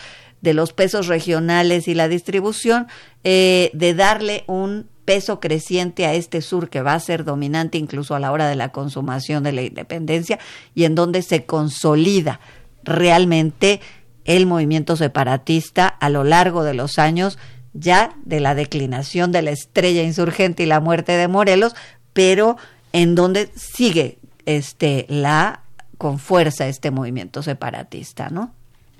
[0.44, 2.86] de los pesos regionales y la distribución,
[3.24, 8.14] eh, de darle un peso creciente a este sur que va a ser dominante incluso
[8.14, 10.38] a la hora de la consumación de la independencia
[10.74, 12.40] y en donde se consolida
[12.82, 13.80] realmente
[14.26, 17.38] el movimiento separatista a lo largo de los años
[17.72, 21.74] ya de la declinación de la estrella insurgente y la muerte de Morelos,
[22.12, 22.58] pero
[22.92, 25.62] en donde sigue este la
[25.96, 28.52] con fuerza este movimiento separatista, ¿no?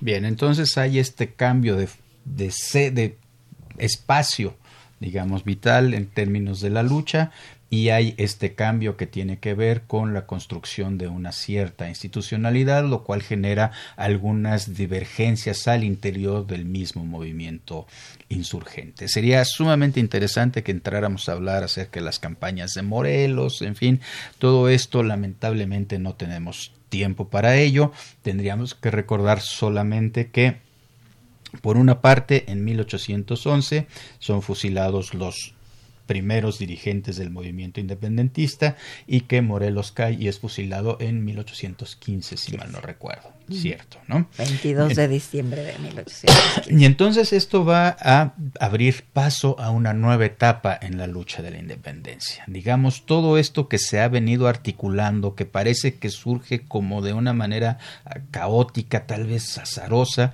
[0.04, 1.88] Bien, entonces hay este cambio de,
[2.26, 2.52] de,
[2.90, 3.16] de
[3.78, 4.54] espacio,
[5.00, 7.30] digamos, vital en términos de la lucha
[7.70, 12.84] y hay este cambio que tiene que ver con la construcción de una cierta institucionalidad,
[12.84, 17.86] lo cual genera algunas divergencias al interior del mismo movimiento
[18.28, 19.08] insurgente.
[19.08, 24.02] Sería sumamente interesante que entráramos a hablar acerca de las campañas de Morelos, en fin,
[24.38, 27.90] todo esto lamentablemente no tenemos tiempo para ello.
[28.22, 30.58] Tendríamos que recordar solamente que
[31.60, 33.88] por una parte, en 1811
[34.20, 35.53] son fusilados los
[36.06, 38.76] primeros dirigentes del movimiento independentista
[39.06, 43.32] y que Morelos cae y es fusilado en 1815, si mal no recuerdo.
[43.50, 44.26] Cierto, ¿no?
[44.38, 46.74] 22 de diciembre de 1815.
[46.74, 51.50] Y entonces esto va a abrir paso a una nueva etapa en la lucha de
[51.50, 52.44] la independencia.
[52.46, 57.34] Digamos, todo esto que se ha venido articulando, que parece que surge como de una
[57.34, 57.76] manera
[58.30, 60.32] caótica, tal vez azarosa,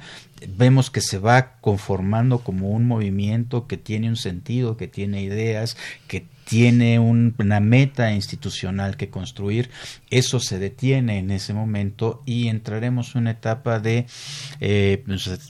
[0.49, 5.77] vemos que se va conformando como un movimiento que tiene un sentido, que tiene ideas,
[6.07, 9.71] que tiene una meta institucional que construir,
[10.11, 14.07] eso se detiene en ese momento y entraremos en una etapa de,
[14.59, 15.05] eh,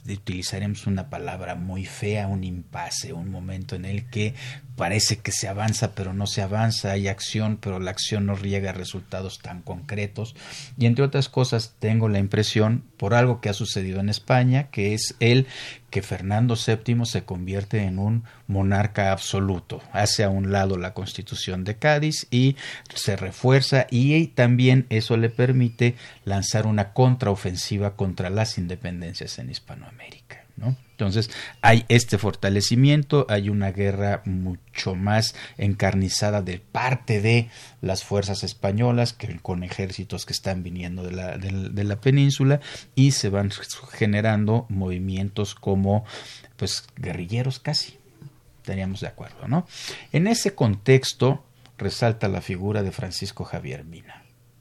[0.06, 4.34] utilizaremos una palabra muy fea, un impasse, un momento en el que
[4.76, 8.72] parece que se avanza pero no se avanza, hay acción pero la acción no riega
[8.72, 10.36] resultados tan concretos.
[10.76, 14.92] Y entre otras cosas tengo la impresión por algo que ha sucedido en España que
[14.92, 15.46] es el
[15.90, 21.64] que Fernando VII se convierte en un monarca absoluto, hace a un lado la constitución
[21.64, 22.56] de Cádiz y
[22.94, 30.39] se refuerza y también eso le permite lanzar una contraofensiva contra las independencias en Hispanoamérica.
[30.68, 31.30] Entonces
[31.62, 37.48] hay este fortalecimiento, hay una guerra mucho más encarnizada de parte de
[37.80, 42.60] las fuerzas españolas que con ejércitos que están viniendo de la, de la península
[42.94, 43.50] y se van
[43.92, 46.04] generando movimientos como
[46.56, 47.98] pues guerrilleros casi,
[48.58, 49.66] estaríamos de acuerdo, ¿no?
[50.12, 51.42] En ese contexto
[51.78, 54.19] resalta la figura de Francisco Javier Mina.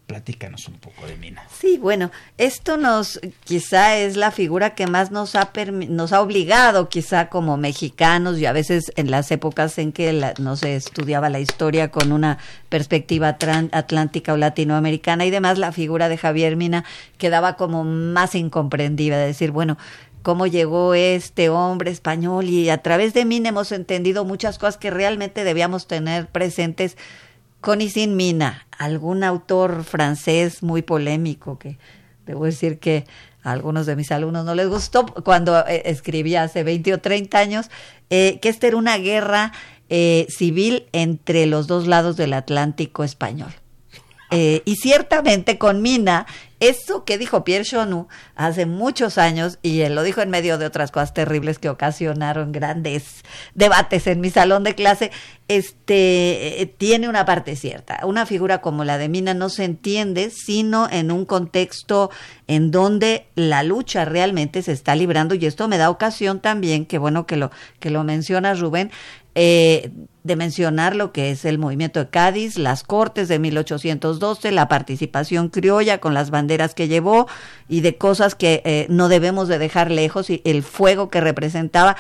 [0.10, 1.44] Platícanos un poco de Mina.
[1.56, 5.52] Sí, bueno, esto nos quizá es la figura que más nos ha
[5.88, 10.56] nos ha obligado quizá como mexicanos y a veces en las épocas en que no
[10.56, 12.40] se estudiaba la historia con una
[12.70, 13.38] perspectiva
[13.72, 16.86] atlántica o latinoamericana y demás, la figura de Javier Mina
[17.20, 19.78] quedaba como más incomprendida, decir, bueno,
[20.24, 24.90] cómo llegó este hombre español y a través de Mina hemos entendido muchas cosas que
[24.90, 26.98] realmente debíamos tener presentes
[27.62, 31.78] con y sin Mina, algún autor francés muy polémico que
[32.26, 33.06] debo decir que
[33.44, 37.38] a algunos de mis alumnos no les gustó cuando eh, escribía hace 20 o 30
[37.38, 37.70] años,
[38.10, 39.52] eh, que esta era una guerra
[39.90, 43.52] eh, civil entre los dos lados del Atlántico español.
[44.32, 46.28] y ciertamente con Mina
[46.60, 50.66] eso que dijo Pierre Chonu hace muchos años, y él lo dijo en medio de
[50.66, 53.24] otras cosas terribles que ocasionaron grandes
[53.56, 55.12] debates en mi salón de clase,
[55.48, 58.02] este, eh, tiene una parte cierta.
[58.04, 62.12] Una figura como la de Mina no se entiende sino en un contexto
[62.48, 66.98] en donde la lucha realmente se está librando, y esto me da ocasión también, que
[66.98, 68.92] bueno que lo, que lo menciona Rubén,
[69.36, 69.92] eh,
[70.30, 75.50] de mencionar lo que es el movimiento de Cádiz, las Cortes de 1812, la participación
[75.50, 77.28] criolla con las banderas que llevó
[77.68, 81.98] y de cosas que eh, no debemos de dejar lejos y el fuego que representaba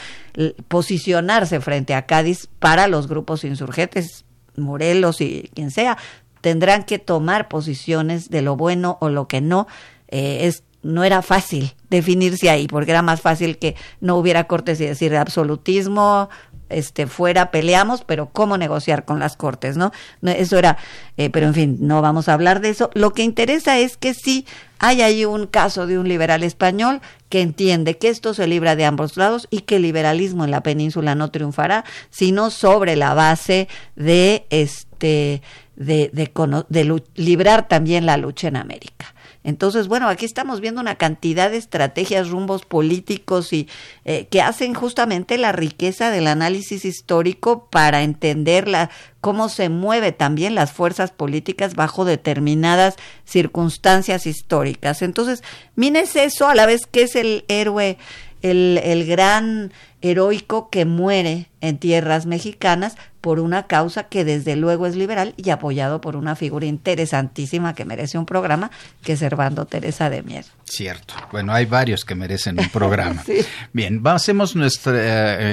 [0.68, 4.26] posicionarse frente a Cádiz para los grupos insurgentes,
[4.56, 5.98] Morelos y quien sea,
[6.42, 9.68] tendrán que tomar posiciones de lo bueno o lo que no.
[10.08, 14.80] Eh, es no era fácil definirse ahí, porque era más fácil que no hubiera cortes
[14.80, 16.30] y decir absolutismo,
[16.70, 19.92] este, fuera, peleamos, pero cómo negociar con las cortes, ¿no?
[20.24, 20.78] Eso era,
[21.18, 22.90] eh, pero en fin, no vamos a hablar de eso.
[22.94, 24.46] Lo que interesa es que sí
[24.80, 28.86] hay ahí un caso de un liberal español que entiende que esto se libra de
[28.86, 33.68] ambos lados y que el liberalismo en la península no triunfará, sino sobre la base
[33.96, 35.42] de este,
[35.76, 36.32] de, de,
[36.70, 39.14] de librar también la lucha en América.
[39.50, 43.68] Entonces, bueno, aquí estamos viendo una cantidad de estrategias, rumbos políticos y
[44.06, 48.90] eh, que hacen justamente la riqueza del análisis histórico para entender la,
[49.22, 52.96] cómo se mueve también las fuerzas políticas bajo determinadas
[53.26, 55.02] circunstancias históricas.
[55.02, 55.44] Entonces,
[55.76, 57.98] mines eso a la vez que es el héroe,
[58.42, 64.86] el, el gran heroico que muere en tierras mexicanas por una causa que desde luego
[64.86, 68.72] es liberal y apoyado por una figura interesantísima que merece un programa,
[69.04, 70.46] que es Servando Teresa de Mier.
[70.66, 71.16] Cierto.
[71.32, 73.24] Bueno, hay varios que merecen un programa.
[73.74, 74.94] Bien, hacemos nuestra,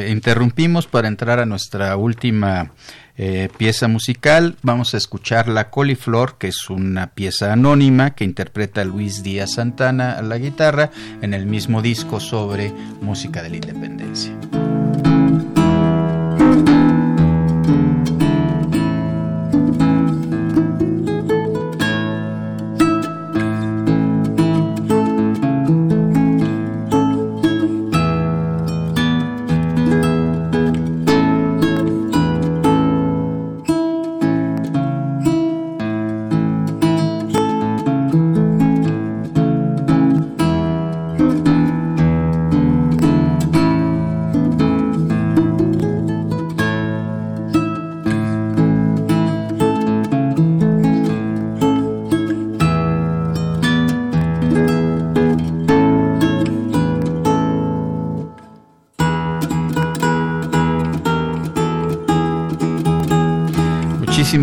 [0.06, 2.72] eh, interrumpimos para entrar a nuestra última
[3.18, 4.56] eh, pieza musical.
[4.62, 10.18] Vamos a escuchar La Coliflor, que es una pieza anónima que interpreta Luis Díaz Santana
[10.18, 10.90] a la guitarra
[11.22, 14.32] en el mismo disco sobre música de la independencia.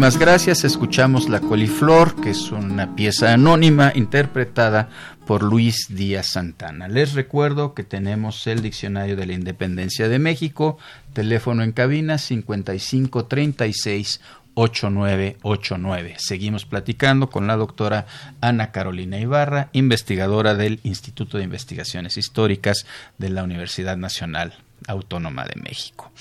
[0.03, 0.65] Muchísimas gracias.
[0.65, 4.89] Escuchamos La Coliflor, que es una pieza anónima interpretada
[5.25, 6.89] por Luis Díaz Santana.
[6.89, 10.77] Les recuerdo que tenemos el Diccionario de la Independencia de México,
[11.13, 14.19] teléfono en cabina 5536
[14.55, 16.15] 8989.
[16.17, 18.05] Seguimos platicando con la doctora
[18.41, 22.85] Ana Carolina Ibarra, investigadora del Instituto de Investigaciones Históricas
[23.19, 24.53] de la Universidad Nacional
[24.85, 26.11] Autónoma de México.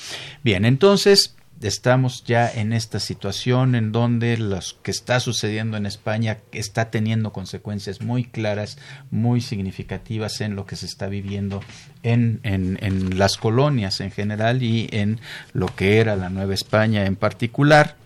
[0.45, 6.39] Bien, entonces estamos ya en esta situación en donde lo que está sucediendo en España
[6.53, 8.79] está teniendo consecuencias muy claras,
[9.11, 11.63] muy significativas en lo que se está viviendo
[12.03, 15.21] en, en, las colonias en general y en
[15.53, 17.97] lo que era la Nueva España en particular.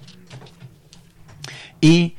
[1.80, 2.14] Y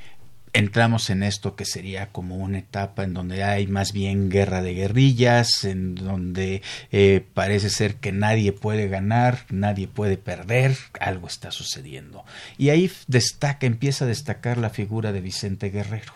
[0.54, 4.74] entramos en esto que sería como una etapa en donde hay más bien guerra de
[4.74, 11.52] guerrillas, en donde eh, parece ser que nadie puede ganar, nadie puede perder, algo está
[11.52, 12.26] sucediendo.
[12.58, 16.14] Y ahí destaca, empieza a destacar la figura de Vicente Guerrero.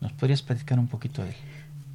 [0.00, 1.36] ¿Nos podrías platicar un poquito de él?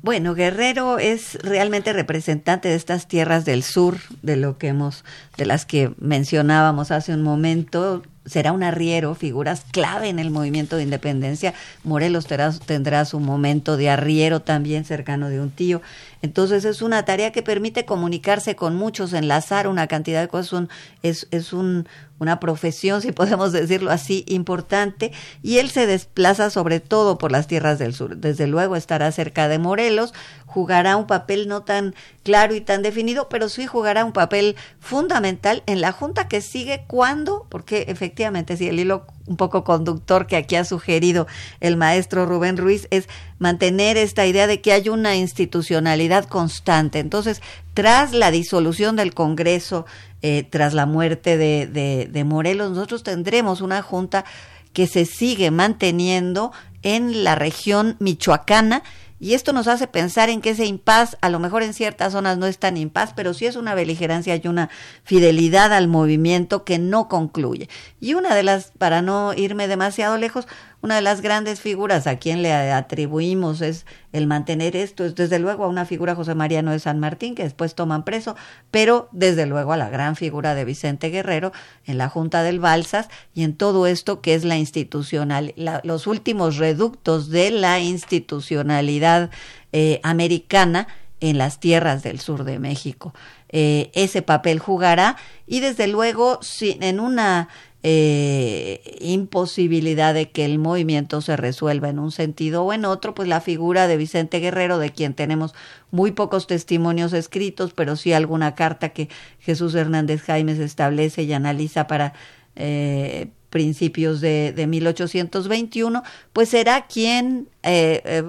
[0.04, 5.06] Bueno, Guerrero es realmente representante de estas tierras del sur, de lo que hemos,
[5.38, 10.78] de las que mencionábamos hace un momento, será un arriero, figuras clave en el movimiento
[10.78, 11.54] de independencia.
[11.84, 12.28] Morelos
[12.66, 15.82] tendrá, su momento de arriero también cercano de un tío.
[16.22, 20.68] Entonces es una tarea que permite comunicarse con muchos, enlazar una cantidad de cosas.
[21.02, 21.88] es, es un,
[22.24, 25.12] una profesión, si podemos decirlo así, importante,
[25.44, 28.18] y él se desplaza sobre todo por las tierras del sur.
[28.18, 30.14] Desde luego estará cerca de Morelos,
[30.48, 31.94] jugará un papel no tan
[32.24, 36.84] claro y tan definido, pero sí jugará un papel fundamental en la junta que sigue
[36.88, 41.28] cuando, porque efectivamente, si el hilo un poco conductor que aquí ha sugerido
[41.60, 43.08] el maestro Rubén Ruiz es
[43.40, 47.00] mantener esta idea de que hay una institucionalidad constante.
[47.00, 47.42] Entonces,
[47.74, 49.86] tras la disolución del Congreso,
[50.24, 54.26] eh, tras la muerte de, de, de Morelos, nosotros tendremos una junta
[54.74, 56.52] que se sigue manteniendo
[56.82, 58.84] en la región michoacana
[59.24, 62.38] y esto nos hace pensar en que ese impas, a lo mejor en ciertas zonas
[62.38, 64.70] no es tan impas, pero sí es una beligerancia y una
[65.06, 67.70] fidelidad al movimiento que no concluye.
[68.02, 70.46] Y una de las, para no irme demasiado lejos,
[70.84, 75.40] una de las grandes figuras a quien le atribuimos es el mantener esto, es desde
[75.40, 78.36] luego a una figura José Mariano de San Martín, que después toman preso,
[78.70, 81.54] pero desde luego a la gran figura de Vicente Guerrero
[81.86, 85.54] en la Junta del Balsas y en todo esto que es la institucional,
[85.84, 89.32] los últimos reductos de la institucionalidad
[89.72, 90.90] eh, americana
[91.22, 93.14] en las tierras del sur de México.
[93.48, 95.16] Eh, ese papel jugará
[95.48, 97.48] y desde luego si, en una
[97.86, 103.28] eh, imposibilidad de que el movimiento se resuelva en un sentido o en otro, pues
[103.28, 105.54] la figura de Vicente Guerrero, de quien tenemos
[105.92, 109.10] muy pocos testimonios escritos, pero sí alguna carta que
[109.40, 112.14] Jesús Hernández Jaimes establece y analiza para
[112.56, 118.24] eh, principios de, de 1821, pues será quien eh, eh,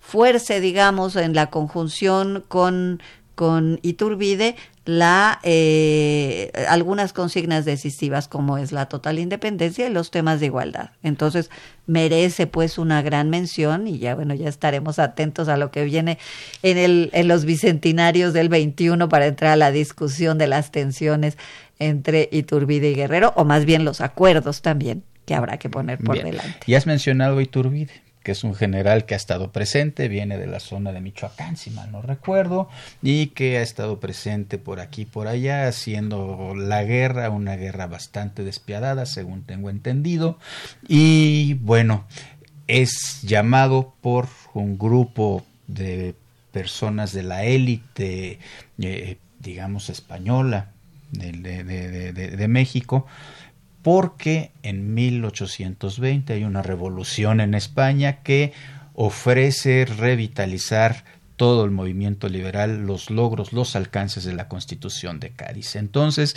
[0.00, 3.00] fuerce, digamos, en la conjunción con
[3.38, 4.56] con Iturbide
[4.88, 10.92] la eh, algunas consignas decisivas como es la total independencia y los temas de igualdad.
[11.02, 11.50] Entonces
[11.86, 16.16] merece pues una gran mención y ya bueno ya estaremos atentos a lo que viene
[16.62, 21.36] en el en los bicentenarios del 21 para entrar a la discusión de las tensiones
[21.78, 26.16] entre Iturbide y Guerrero o más bien los acuerdos también que habrá que poner por
[26.16, 26.60] delante.
[26.64, 30.60] Y has mencionado Iturbide que es un general que ha estado presente, viene de la
[30.60, 32.68] zona de Michoacán, si mal no recuerdo,
[33.00, 37.86] y que ha estado presente por aquí y por allá, haciendo la guerra, una guerra
[37.86, 40.38] bastante despiadada, según tengo entendido,
[40.86, 42.04] y bueno,
[42.66, 46.14] es llamado por un grupo de
[46.52, 48.40] personas de la élite,
[48.78, 50.72] eh, digamos, española
[51.12, 53.06] de, México,
[53.88, 58.52] porque en 1820 hay una revolución en España que
[58.92, 61.04] ofrece revitalizar
[61.36, 65.74] todo el movimiento liberal, los logros, los alcances de la Constitución de Cádiz.
[65.74, 66.36] Entonces,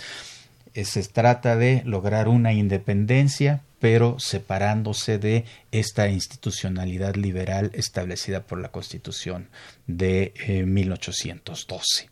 [0.74, 5.44] eh, se trata de lograr una independencia, pero separándose de
[5.74, 9.50] esta institucionalidad liberal establecida por la Constitución
[9.88, 10.34] de
[10.66, 12.06] 1812.
[12.06, 12.08] Eh,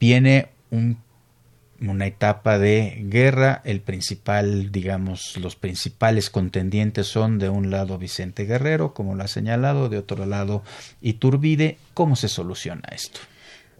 [0.00, 0.96] Viene un
[1.80, 3.60] una etapa de guerra.
[3.64, 9.28] El principal, digamos, los principales contendientes son de un lado Vicente Guerrero, como lo ha
[9.28, 10.62] señalado, de otro lado
[11.00, 11.78] Iturbide.
[11.94, 13.20] ¿Cómo se soluciona esto?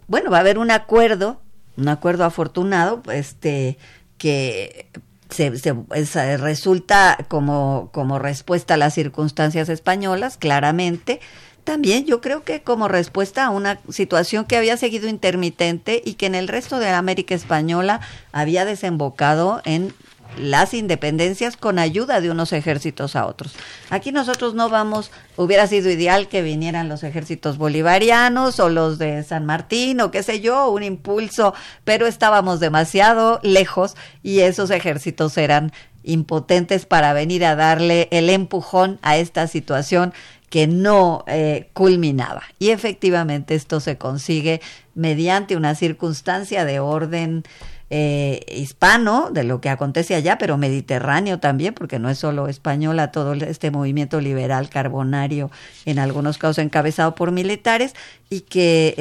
[0.07, 1.41] Bueno, va a haber un acuerdo,
[1.75, 3.77] un acuerdo afortunado, este,
[4.17, 4.87] que
[5.29, 11.19] se, se, resulta como, como respuesta a las circunstancias españolas, claramente,
[11.67, 16.25] también yo creo que como respuesta a una situación que había seguido intermitente y que
[16.25, 17.99] en el resto de América Española
[18.31, 19.93] había desembocado en
[20.37, 23.53] las independencias con ayuda de unos ejércitos a otros.
[23.89, 29.21] Aquí nosotros no vamos, hubiera sido ideal que vinieran los ejércitos bolivarianos o los de
[29.23, 31.53] San Martín o qué sé yo, un impulso,
[31.83, 35.73] pero estábamos demasiado lejos y esos ejércitos eran
[36.07, 40.13] impotentes para venir a darle el empujón a esta situación
[40.49, 42.43] que no eh, culminaba.
[42.59, 44.61] Y efectivamente esto se consigue
[44.95, 47.43] mediante una circunstancia de orden
[47.89, 53.11] eh, hispano, de lo que acontece allá, pero mediterráneo también, porque no es solo española
[53.11, 55.51] todo este movimiento liberal carbonario,
[55.85, 57.93] en algunos casos encabezado por militares,
[58.29, 58.93] y que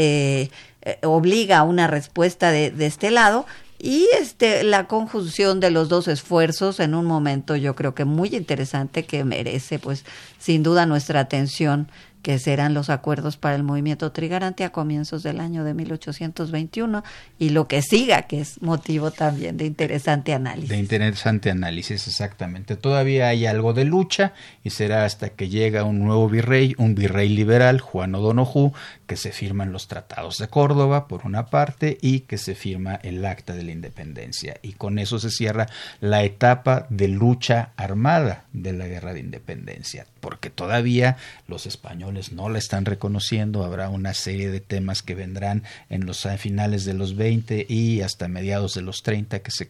[0.83, 3.47] eh, obliga a una respuesta de, de este lado,
[3.79, 8.29] y este la conjunción de los dos esfuerzos en un momento yo creo que muy
[8.35, 10.05] interesante que merece pues
[10.39, 11.89] sin duda nuestra atención
[12.27, 17.05] que serán los acuerdos para el movimiento trigarante a comienzos del año de 1821
[17.39, 20.71] y lo que siga, que es motivo también de interesante análisis.
[20.71, 22.75] De interesante análisis, exactamente.
[22.75, 24.33] Todavía hay algo de lucha
[24.65, 28.73] y será hasta que llega un nuevo virrey, un virrey liberal, Juan O'Donoghue,
[29.07, 33.25] que se firman los tratados de Córdoba, por una parte, y que se firma el
[33.25, 34.59] acta de la independencia.
[34.63, 35.69] Y con eso se cierra
[36.01, 42.49] la etapa de lucha armada de la guerra de independencia, porque todavía los españoles no
[42.49, 47.15] la están reconociendo, habrá una serie de temas que vendrán en los finales de los
[47.15, 49.69] 20 y hasta mediados de los 30 que se,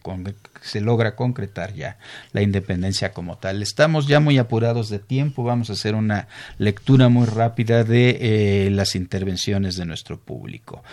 [0.61, 1.97] se logra concretar ya
[2.31, 3.61] la independencia como tal.
[3.61, 6.27] Estamos ya muy apurados de tiempo, vamos a hacer una
[6.57, 10.83] lectura muy rápida de eh, las intervenciones de nuestro público.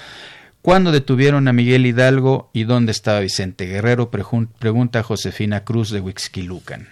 [0.61, 4.11] ¿Cuándo detuvieron a Miguel Hidalgo y dónde estaba Vicente Guerrero?
[4.11, 6.89] Pregunta Josefina Cruz de Huixquilucan.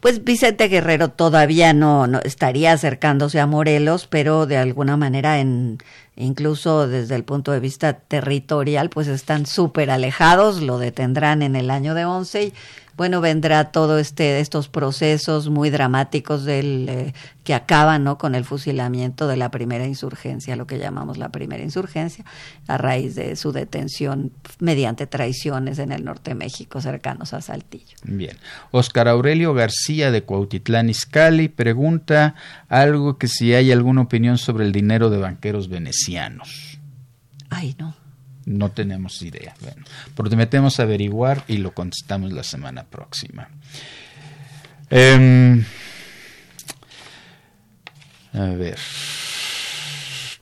[0.00, 5.78] Pues Vicente Guerrero todavía no, no, estaría acercándose a Morelos, pero de alguna manera en
[6.16, 11.70] incluso desde el punto de vista territorial, pues están súper alejados, lo detendrán en el
[11.70, 12.52] año de 11 y
[12.96, 17.14] bueno, vendrá todo este estos procesos muy dramáticos del eh,
[17.44, 18.18] que acaban, ¿no?
[18.18, 22.24] con el fusilamiento de la primera insurgencia, lo que llamamos la primera insurgencia,
[22.66, 27.96] a raíz de su detención mediante traiciones en el norte de México, cercanos a Saltillo.
[28.04, 28.36] Bien.
[28.70, 32.34] Oscar Aurelio García de Cuautitlán Izcalli pregunta
[32.68, 36.78] algo que si hay alguna opinión sobre el dinero de banqueros venecianos.
[37.48, 37.99] Ay, no.
[38.46, 39.54] No tenemos idea.
[39.60, 39.84] Bueno,
[40.14, 43.48] prometemos averiguar y lo contestamos la semana próxima.
[44.88, 45.64] Em,
[48.32, 48.78] a ver.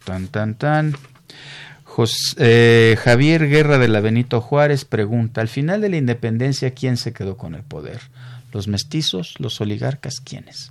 [0.04, 0.96] Tan, tan, tan.
[2.36, 7.12] Eh, Javier Guerra de la Benito Juárez pregunta, al final de la independencia, ¿quién se
[7.12, 8.00] quedó con el poder?
[8.52, 9.34] ¿Los mestizos?
[9.38, 10.20] ¿Los oligarcas?
[10.20, 10.70] ¿Quiénes?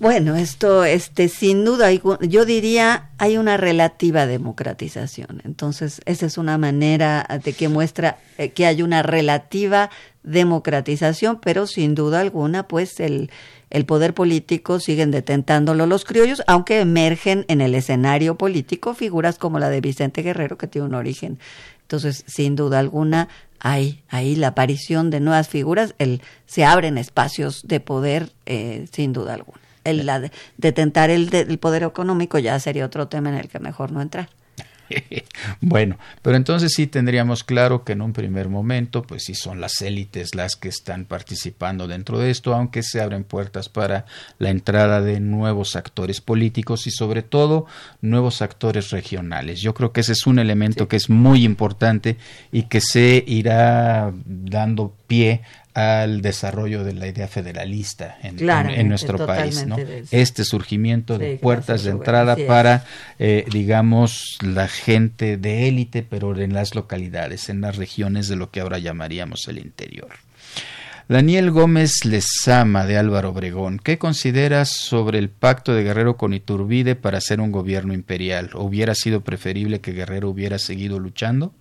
[0.00, 5.42] Bueno, esto, este, sin duda, yo diría, hay una relativa democratización.
[5.44, 9.90] Entonces, esa es una manera de que muestra eh, que hay una relativa
[10.22, 13.30] democratización, pero sin duda alguna, pues el,
[13.68, 19.58] el poder político siguen detentándolo los criollos, aunque emergen en el escenario político figuras como
[19.58, 21.38] la de Vicente Guerrero, que tiene un origen.
[21.82, 23.28] Entonces, sin duda alguna,
[23.58, 29.12] hay ahí la aparición de nuevas figuras, el, se abren espacios de poder, eh, sin
[29.12, 33.48] duda alguna el la detentar el, el poder económico ya sería otro tema en el
[33.48, 34.28] que mejor no entrar.
[35.60, 39.80] bueno, pero entonces sí tendríamos claro que en un primer momento, pues sí son las
[39.82, 44.06] élites las que están participando dentro de esto, aunque se abren puertas para
[44.38, 47.66] la entrada de nuevos actores políticos y sobre todo
[48.00, 49.60] nuevos actores regionales.
[49.60, 52.16] Yo creo que ese es un elemento que es muy importante
[52.52, 55.42] y que se irá dando pie
[55.74, 59.66] al desarrollo de la idea federalista en, nuestro país.
[59.66, 59.76] ¿no?
[60.10, 62.84] Este surgimiento de puertas de entrada para,
[63.18, 68.50] eh, digamos, la gente de élite, pero en las localidades, en las regiones de lo
[68.50, 70.10] que ahora llamaríamos el interior.
[71.10, 76.94] Daniel Gómez Lezama de Álvaro Obregón, ¿qué consideras sobre el pacto de Guerrero con Iturbide
[76.94, 78.50] para hacer un gobierno imperial?
[78.54, 81.52] ¿Hubiera sido preferible que Guerrero hubiera seguido luchando?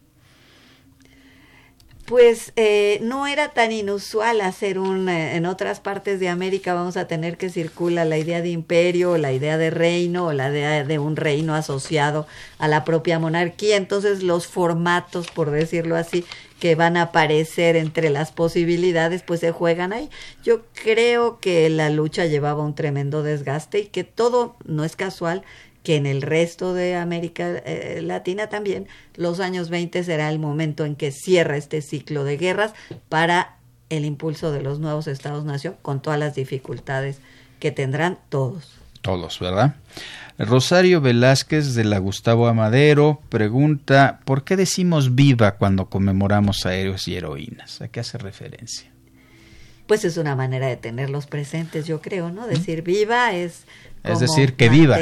[2.09, 6.97] Pues eh, no era tan inusual hacer un, eh, en otras partes de América vamos
[6.97, 10.83] a tener que circula la idea de imperio, la idea de reino, o la idea
[10.83, 12.25] de un reino asociado
[12.57, 13.77] a la propia monarquía.
[13.77, 16.25] Entonces los formatos, por decirlo así,
[16.59, 20.09] que van a aparecer entre las posibilidades, pues se juegan ahí.
[20.43, 25.43] Yo creo que la lucha llevaba un tremendo desgaste y que todo no es casual
[25.89, 30.85] que en el resto de América eh, Latina también los años 20 será el momento
[30.85, 32.75] en que cierra este ciclo de guerras
[33.09, 33.55] para
[33.89, 37.21] el impulso de los nuevos estados-nación con todas las dificultades
[37.59, 38.71] que tendrán todos.
[39.01, 39.77] Todos, ¿verdad?
[40.37, 47.07] Rosario Velázquez de la Gustavo Amadero pregunta, ¿por qué decimos viva cuando conmemoramos a héroes
[47.07, 47.81] y heroínas?
[47.81, 48.91] ¿A qué hace referencia?
[49.89, 52.45] Pues es una manera de tenerlos presentes, yo creo, ¿no?
[52.45, 53.63] Decir viva es
[54.03, 54.99] es decir, que viva.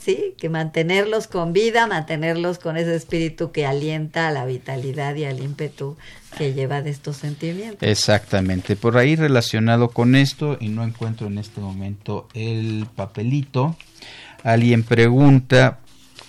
[0.00, 5.24] sí, que mantenerlos con vida, mantenerlos con ese espíritu que alienta a la vitalidad y
[5.24, 5.96] al ímpetu
[6.36, 7.88] que lleva de estos sentimientos.
[7.88, 8.74] Exactamente.
[8.74, 13.76] Por ahí relacionado con esto, y no encuentro en este momento el papelito,
[14.42, 15.78] alguien pregunta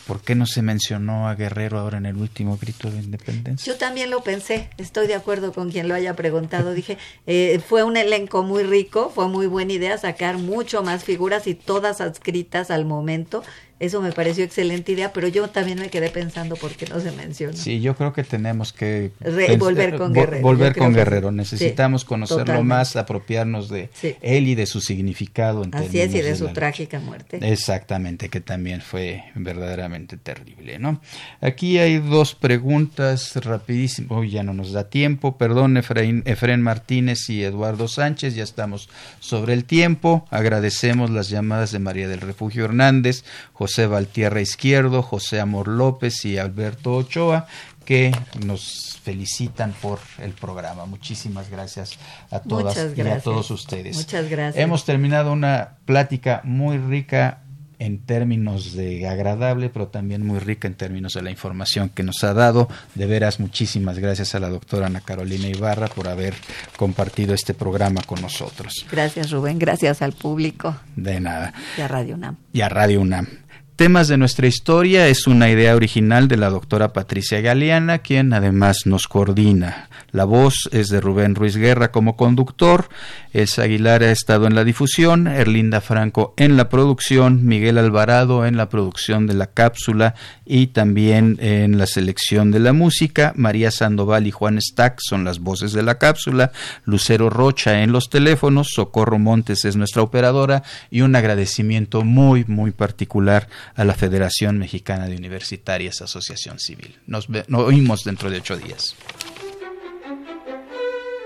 [0.08, 3.72] ¿Por qué no se mencionó a Guerrero ahora en el último grito de independencia?
[3.72, 6.74] Yo también lo pensé, estoy de acuerdo con quien lo haya preguntado.
[6.74, 6.98] Dije,
[7.28, 11.56] eh, fue un elenco muy rico, fue muy buena idea sacar mucho más figuras y
[11.56, 13.44] todas adscritas al momento
[13.78, 17.12] eso me pareció excelente idea, pero yo también me quedé pensando por qué no se
[17.12, 17.58] menciona.
[17.58, 19.12] Sí, yo creo que tenemos que
[19.60, 20.42] volver con Guerrero.
[20.42, 21.32] Volver con Guerrero.
[21.34, 23.90] Necesitamos conocerlo más, apropiarnos de
[24.22, 25.66] él y de su significado.
[25.66, 27.40] En Así es, y de, su trágica muerte.
[27.42, 31.02] Exactamente, que también fue verdaderamente terrible, ¿no?
[31.42, 34.12] Aquí hay dos preguntas rapidísimas.
[34.12, 35.38] Hoy ya no nos da tiempo.
[35.38, 38.88] Perdón, Efraín, Efraín Martínez y Eduardo Sánchez, ya estamos
[39.20, 40.26] sobre el tiempo.
[40.30, 46.38] Agradecemos las llamadas de María del Refugio Hernández, José Valtierra Izquierdo, José Amor López y
[46.38, 47.48] Alberto Ochoa,
[47.86, 48.12] que
[48.46, 50.86] nos felicitan por el programa.
[50.86, 51.98] Muchísimas gracias
[52.32, 53.98] a todas y a todos ustedes.
[53.98, 54.64] Muchas gracias.
[54.64, 57.42] Hemos terminado una plática muy rica
[57.80, 62.24] en términos de agradable, pero también muy rica en términos de la información que nos
[62.24, 62.70] ha dado.
[62.96, 66.34] De veras, muchísimas gracias a la doctora Ana Carolina Ibarra por haber
[66.78, 68.86] compartido este programa con nosotros.
[68.92, 69.60] Gracias, Rubén.
[69.60, 70.76] Gracias al público.
[70.96, 71.54] De nada.
[71.78, 72.38] Y a Radio UNAM.
[72.54, 73.28] Y a Radio UNAM.
[73.76, 78.86] Temas de nuestra historia es una idea original de la doctora Patricia Galeana, quien además
[78.86, 79.90] nos coordina.
[80.12, 82.88] La voz es de Rubén Ruiz Guerra como conductor,
[83.34, 88.56] Elsa Aguilar ha estado en la difusión, Erlinda Franco en la producción, Miguel Alvarado en
[88.56, 90.16] la producción de la cápsula
[90.46, 95.40] y también en la selección de la música, María Sandoval y Juan Stack son las
[95.40, 96.54] voces de la cápsula,
[96.86, 100.64] Lucero Rocha en los teléfonos, Socorro Montes es nuestra operadora.
[100.90, 106.96] Y un agradecimiento muy, muy particular a la Federación Mexicana de Universitarias Asociación Civil.
[107.08, 108.96] Nos, nos oímos dentro de ocho días.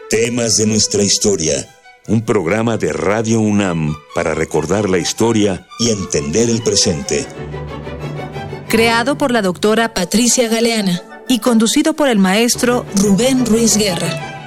[0.10, 1.68] Temas de nuestra historia.
[2.08, 7.28] Un programa de Radio UNAM para recordar la historia y entender el presente.
[8.68, 14.39] Creado por la doctora Patricia Galeana y conducido por el maestro Rubén Ruiz Guerra.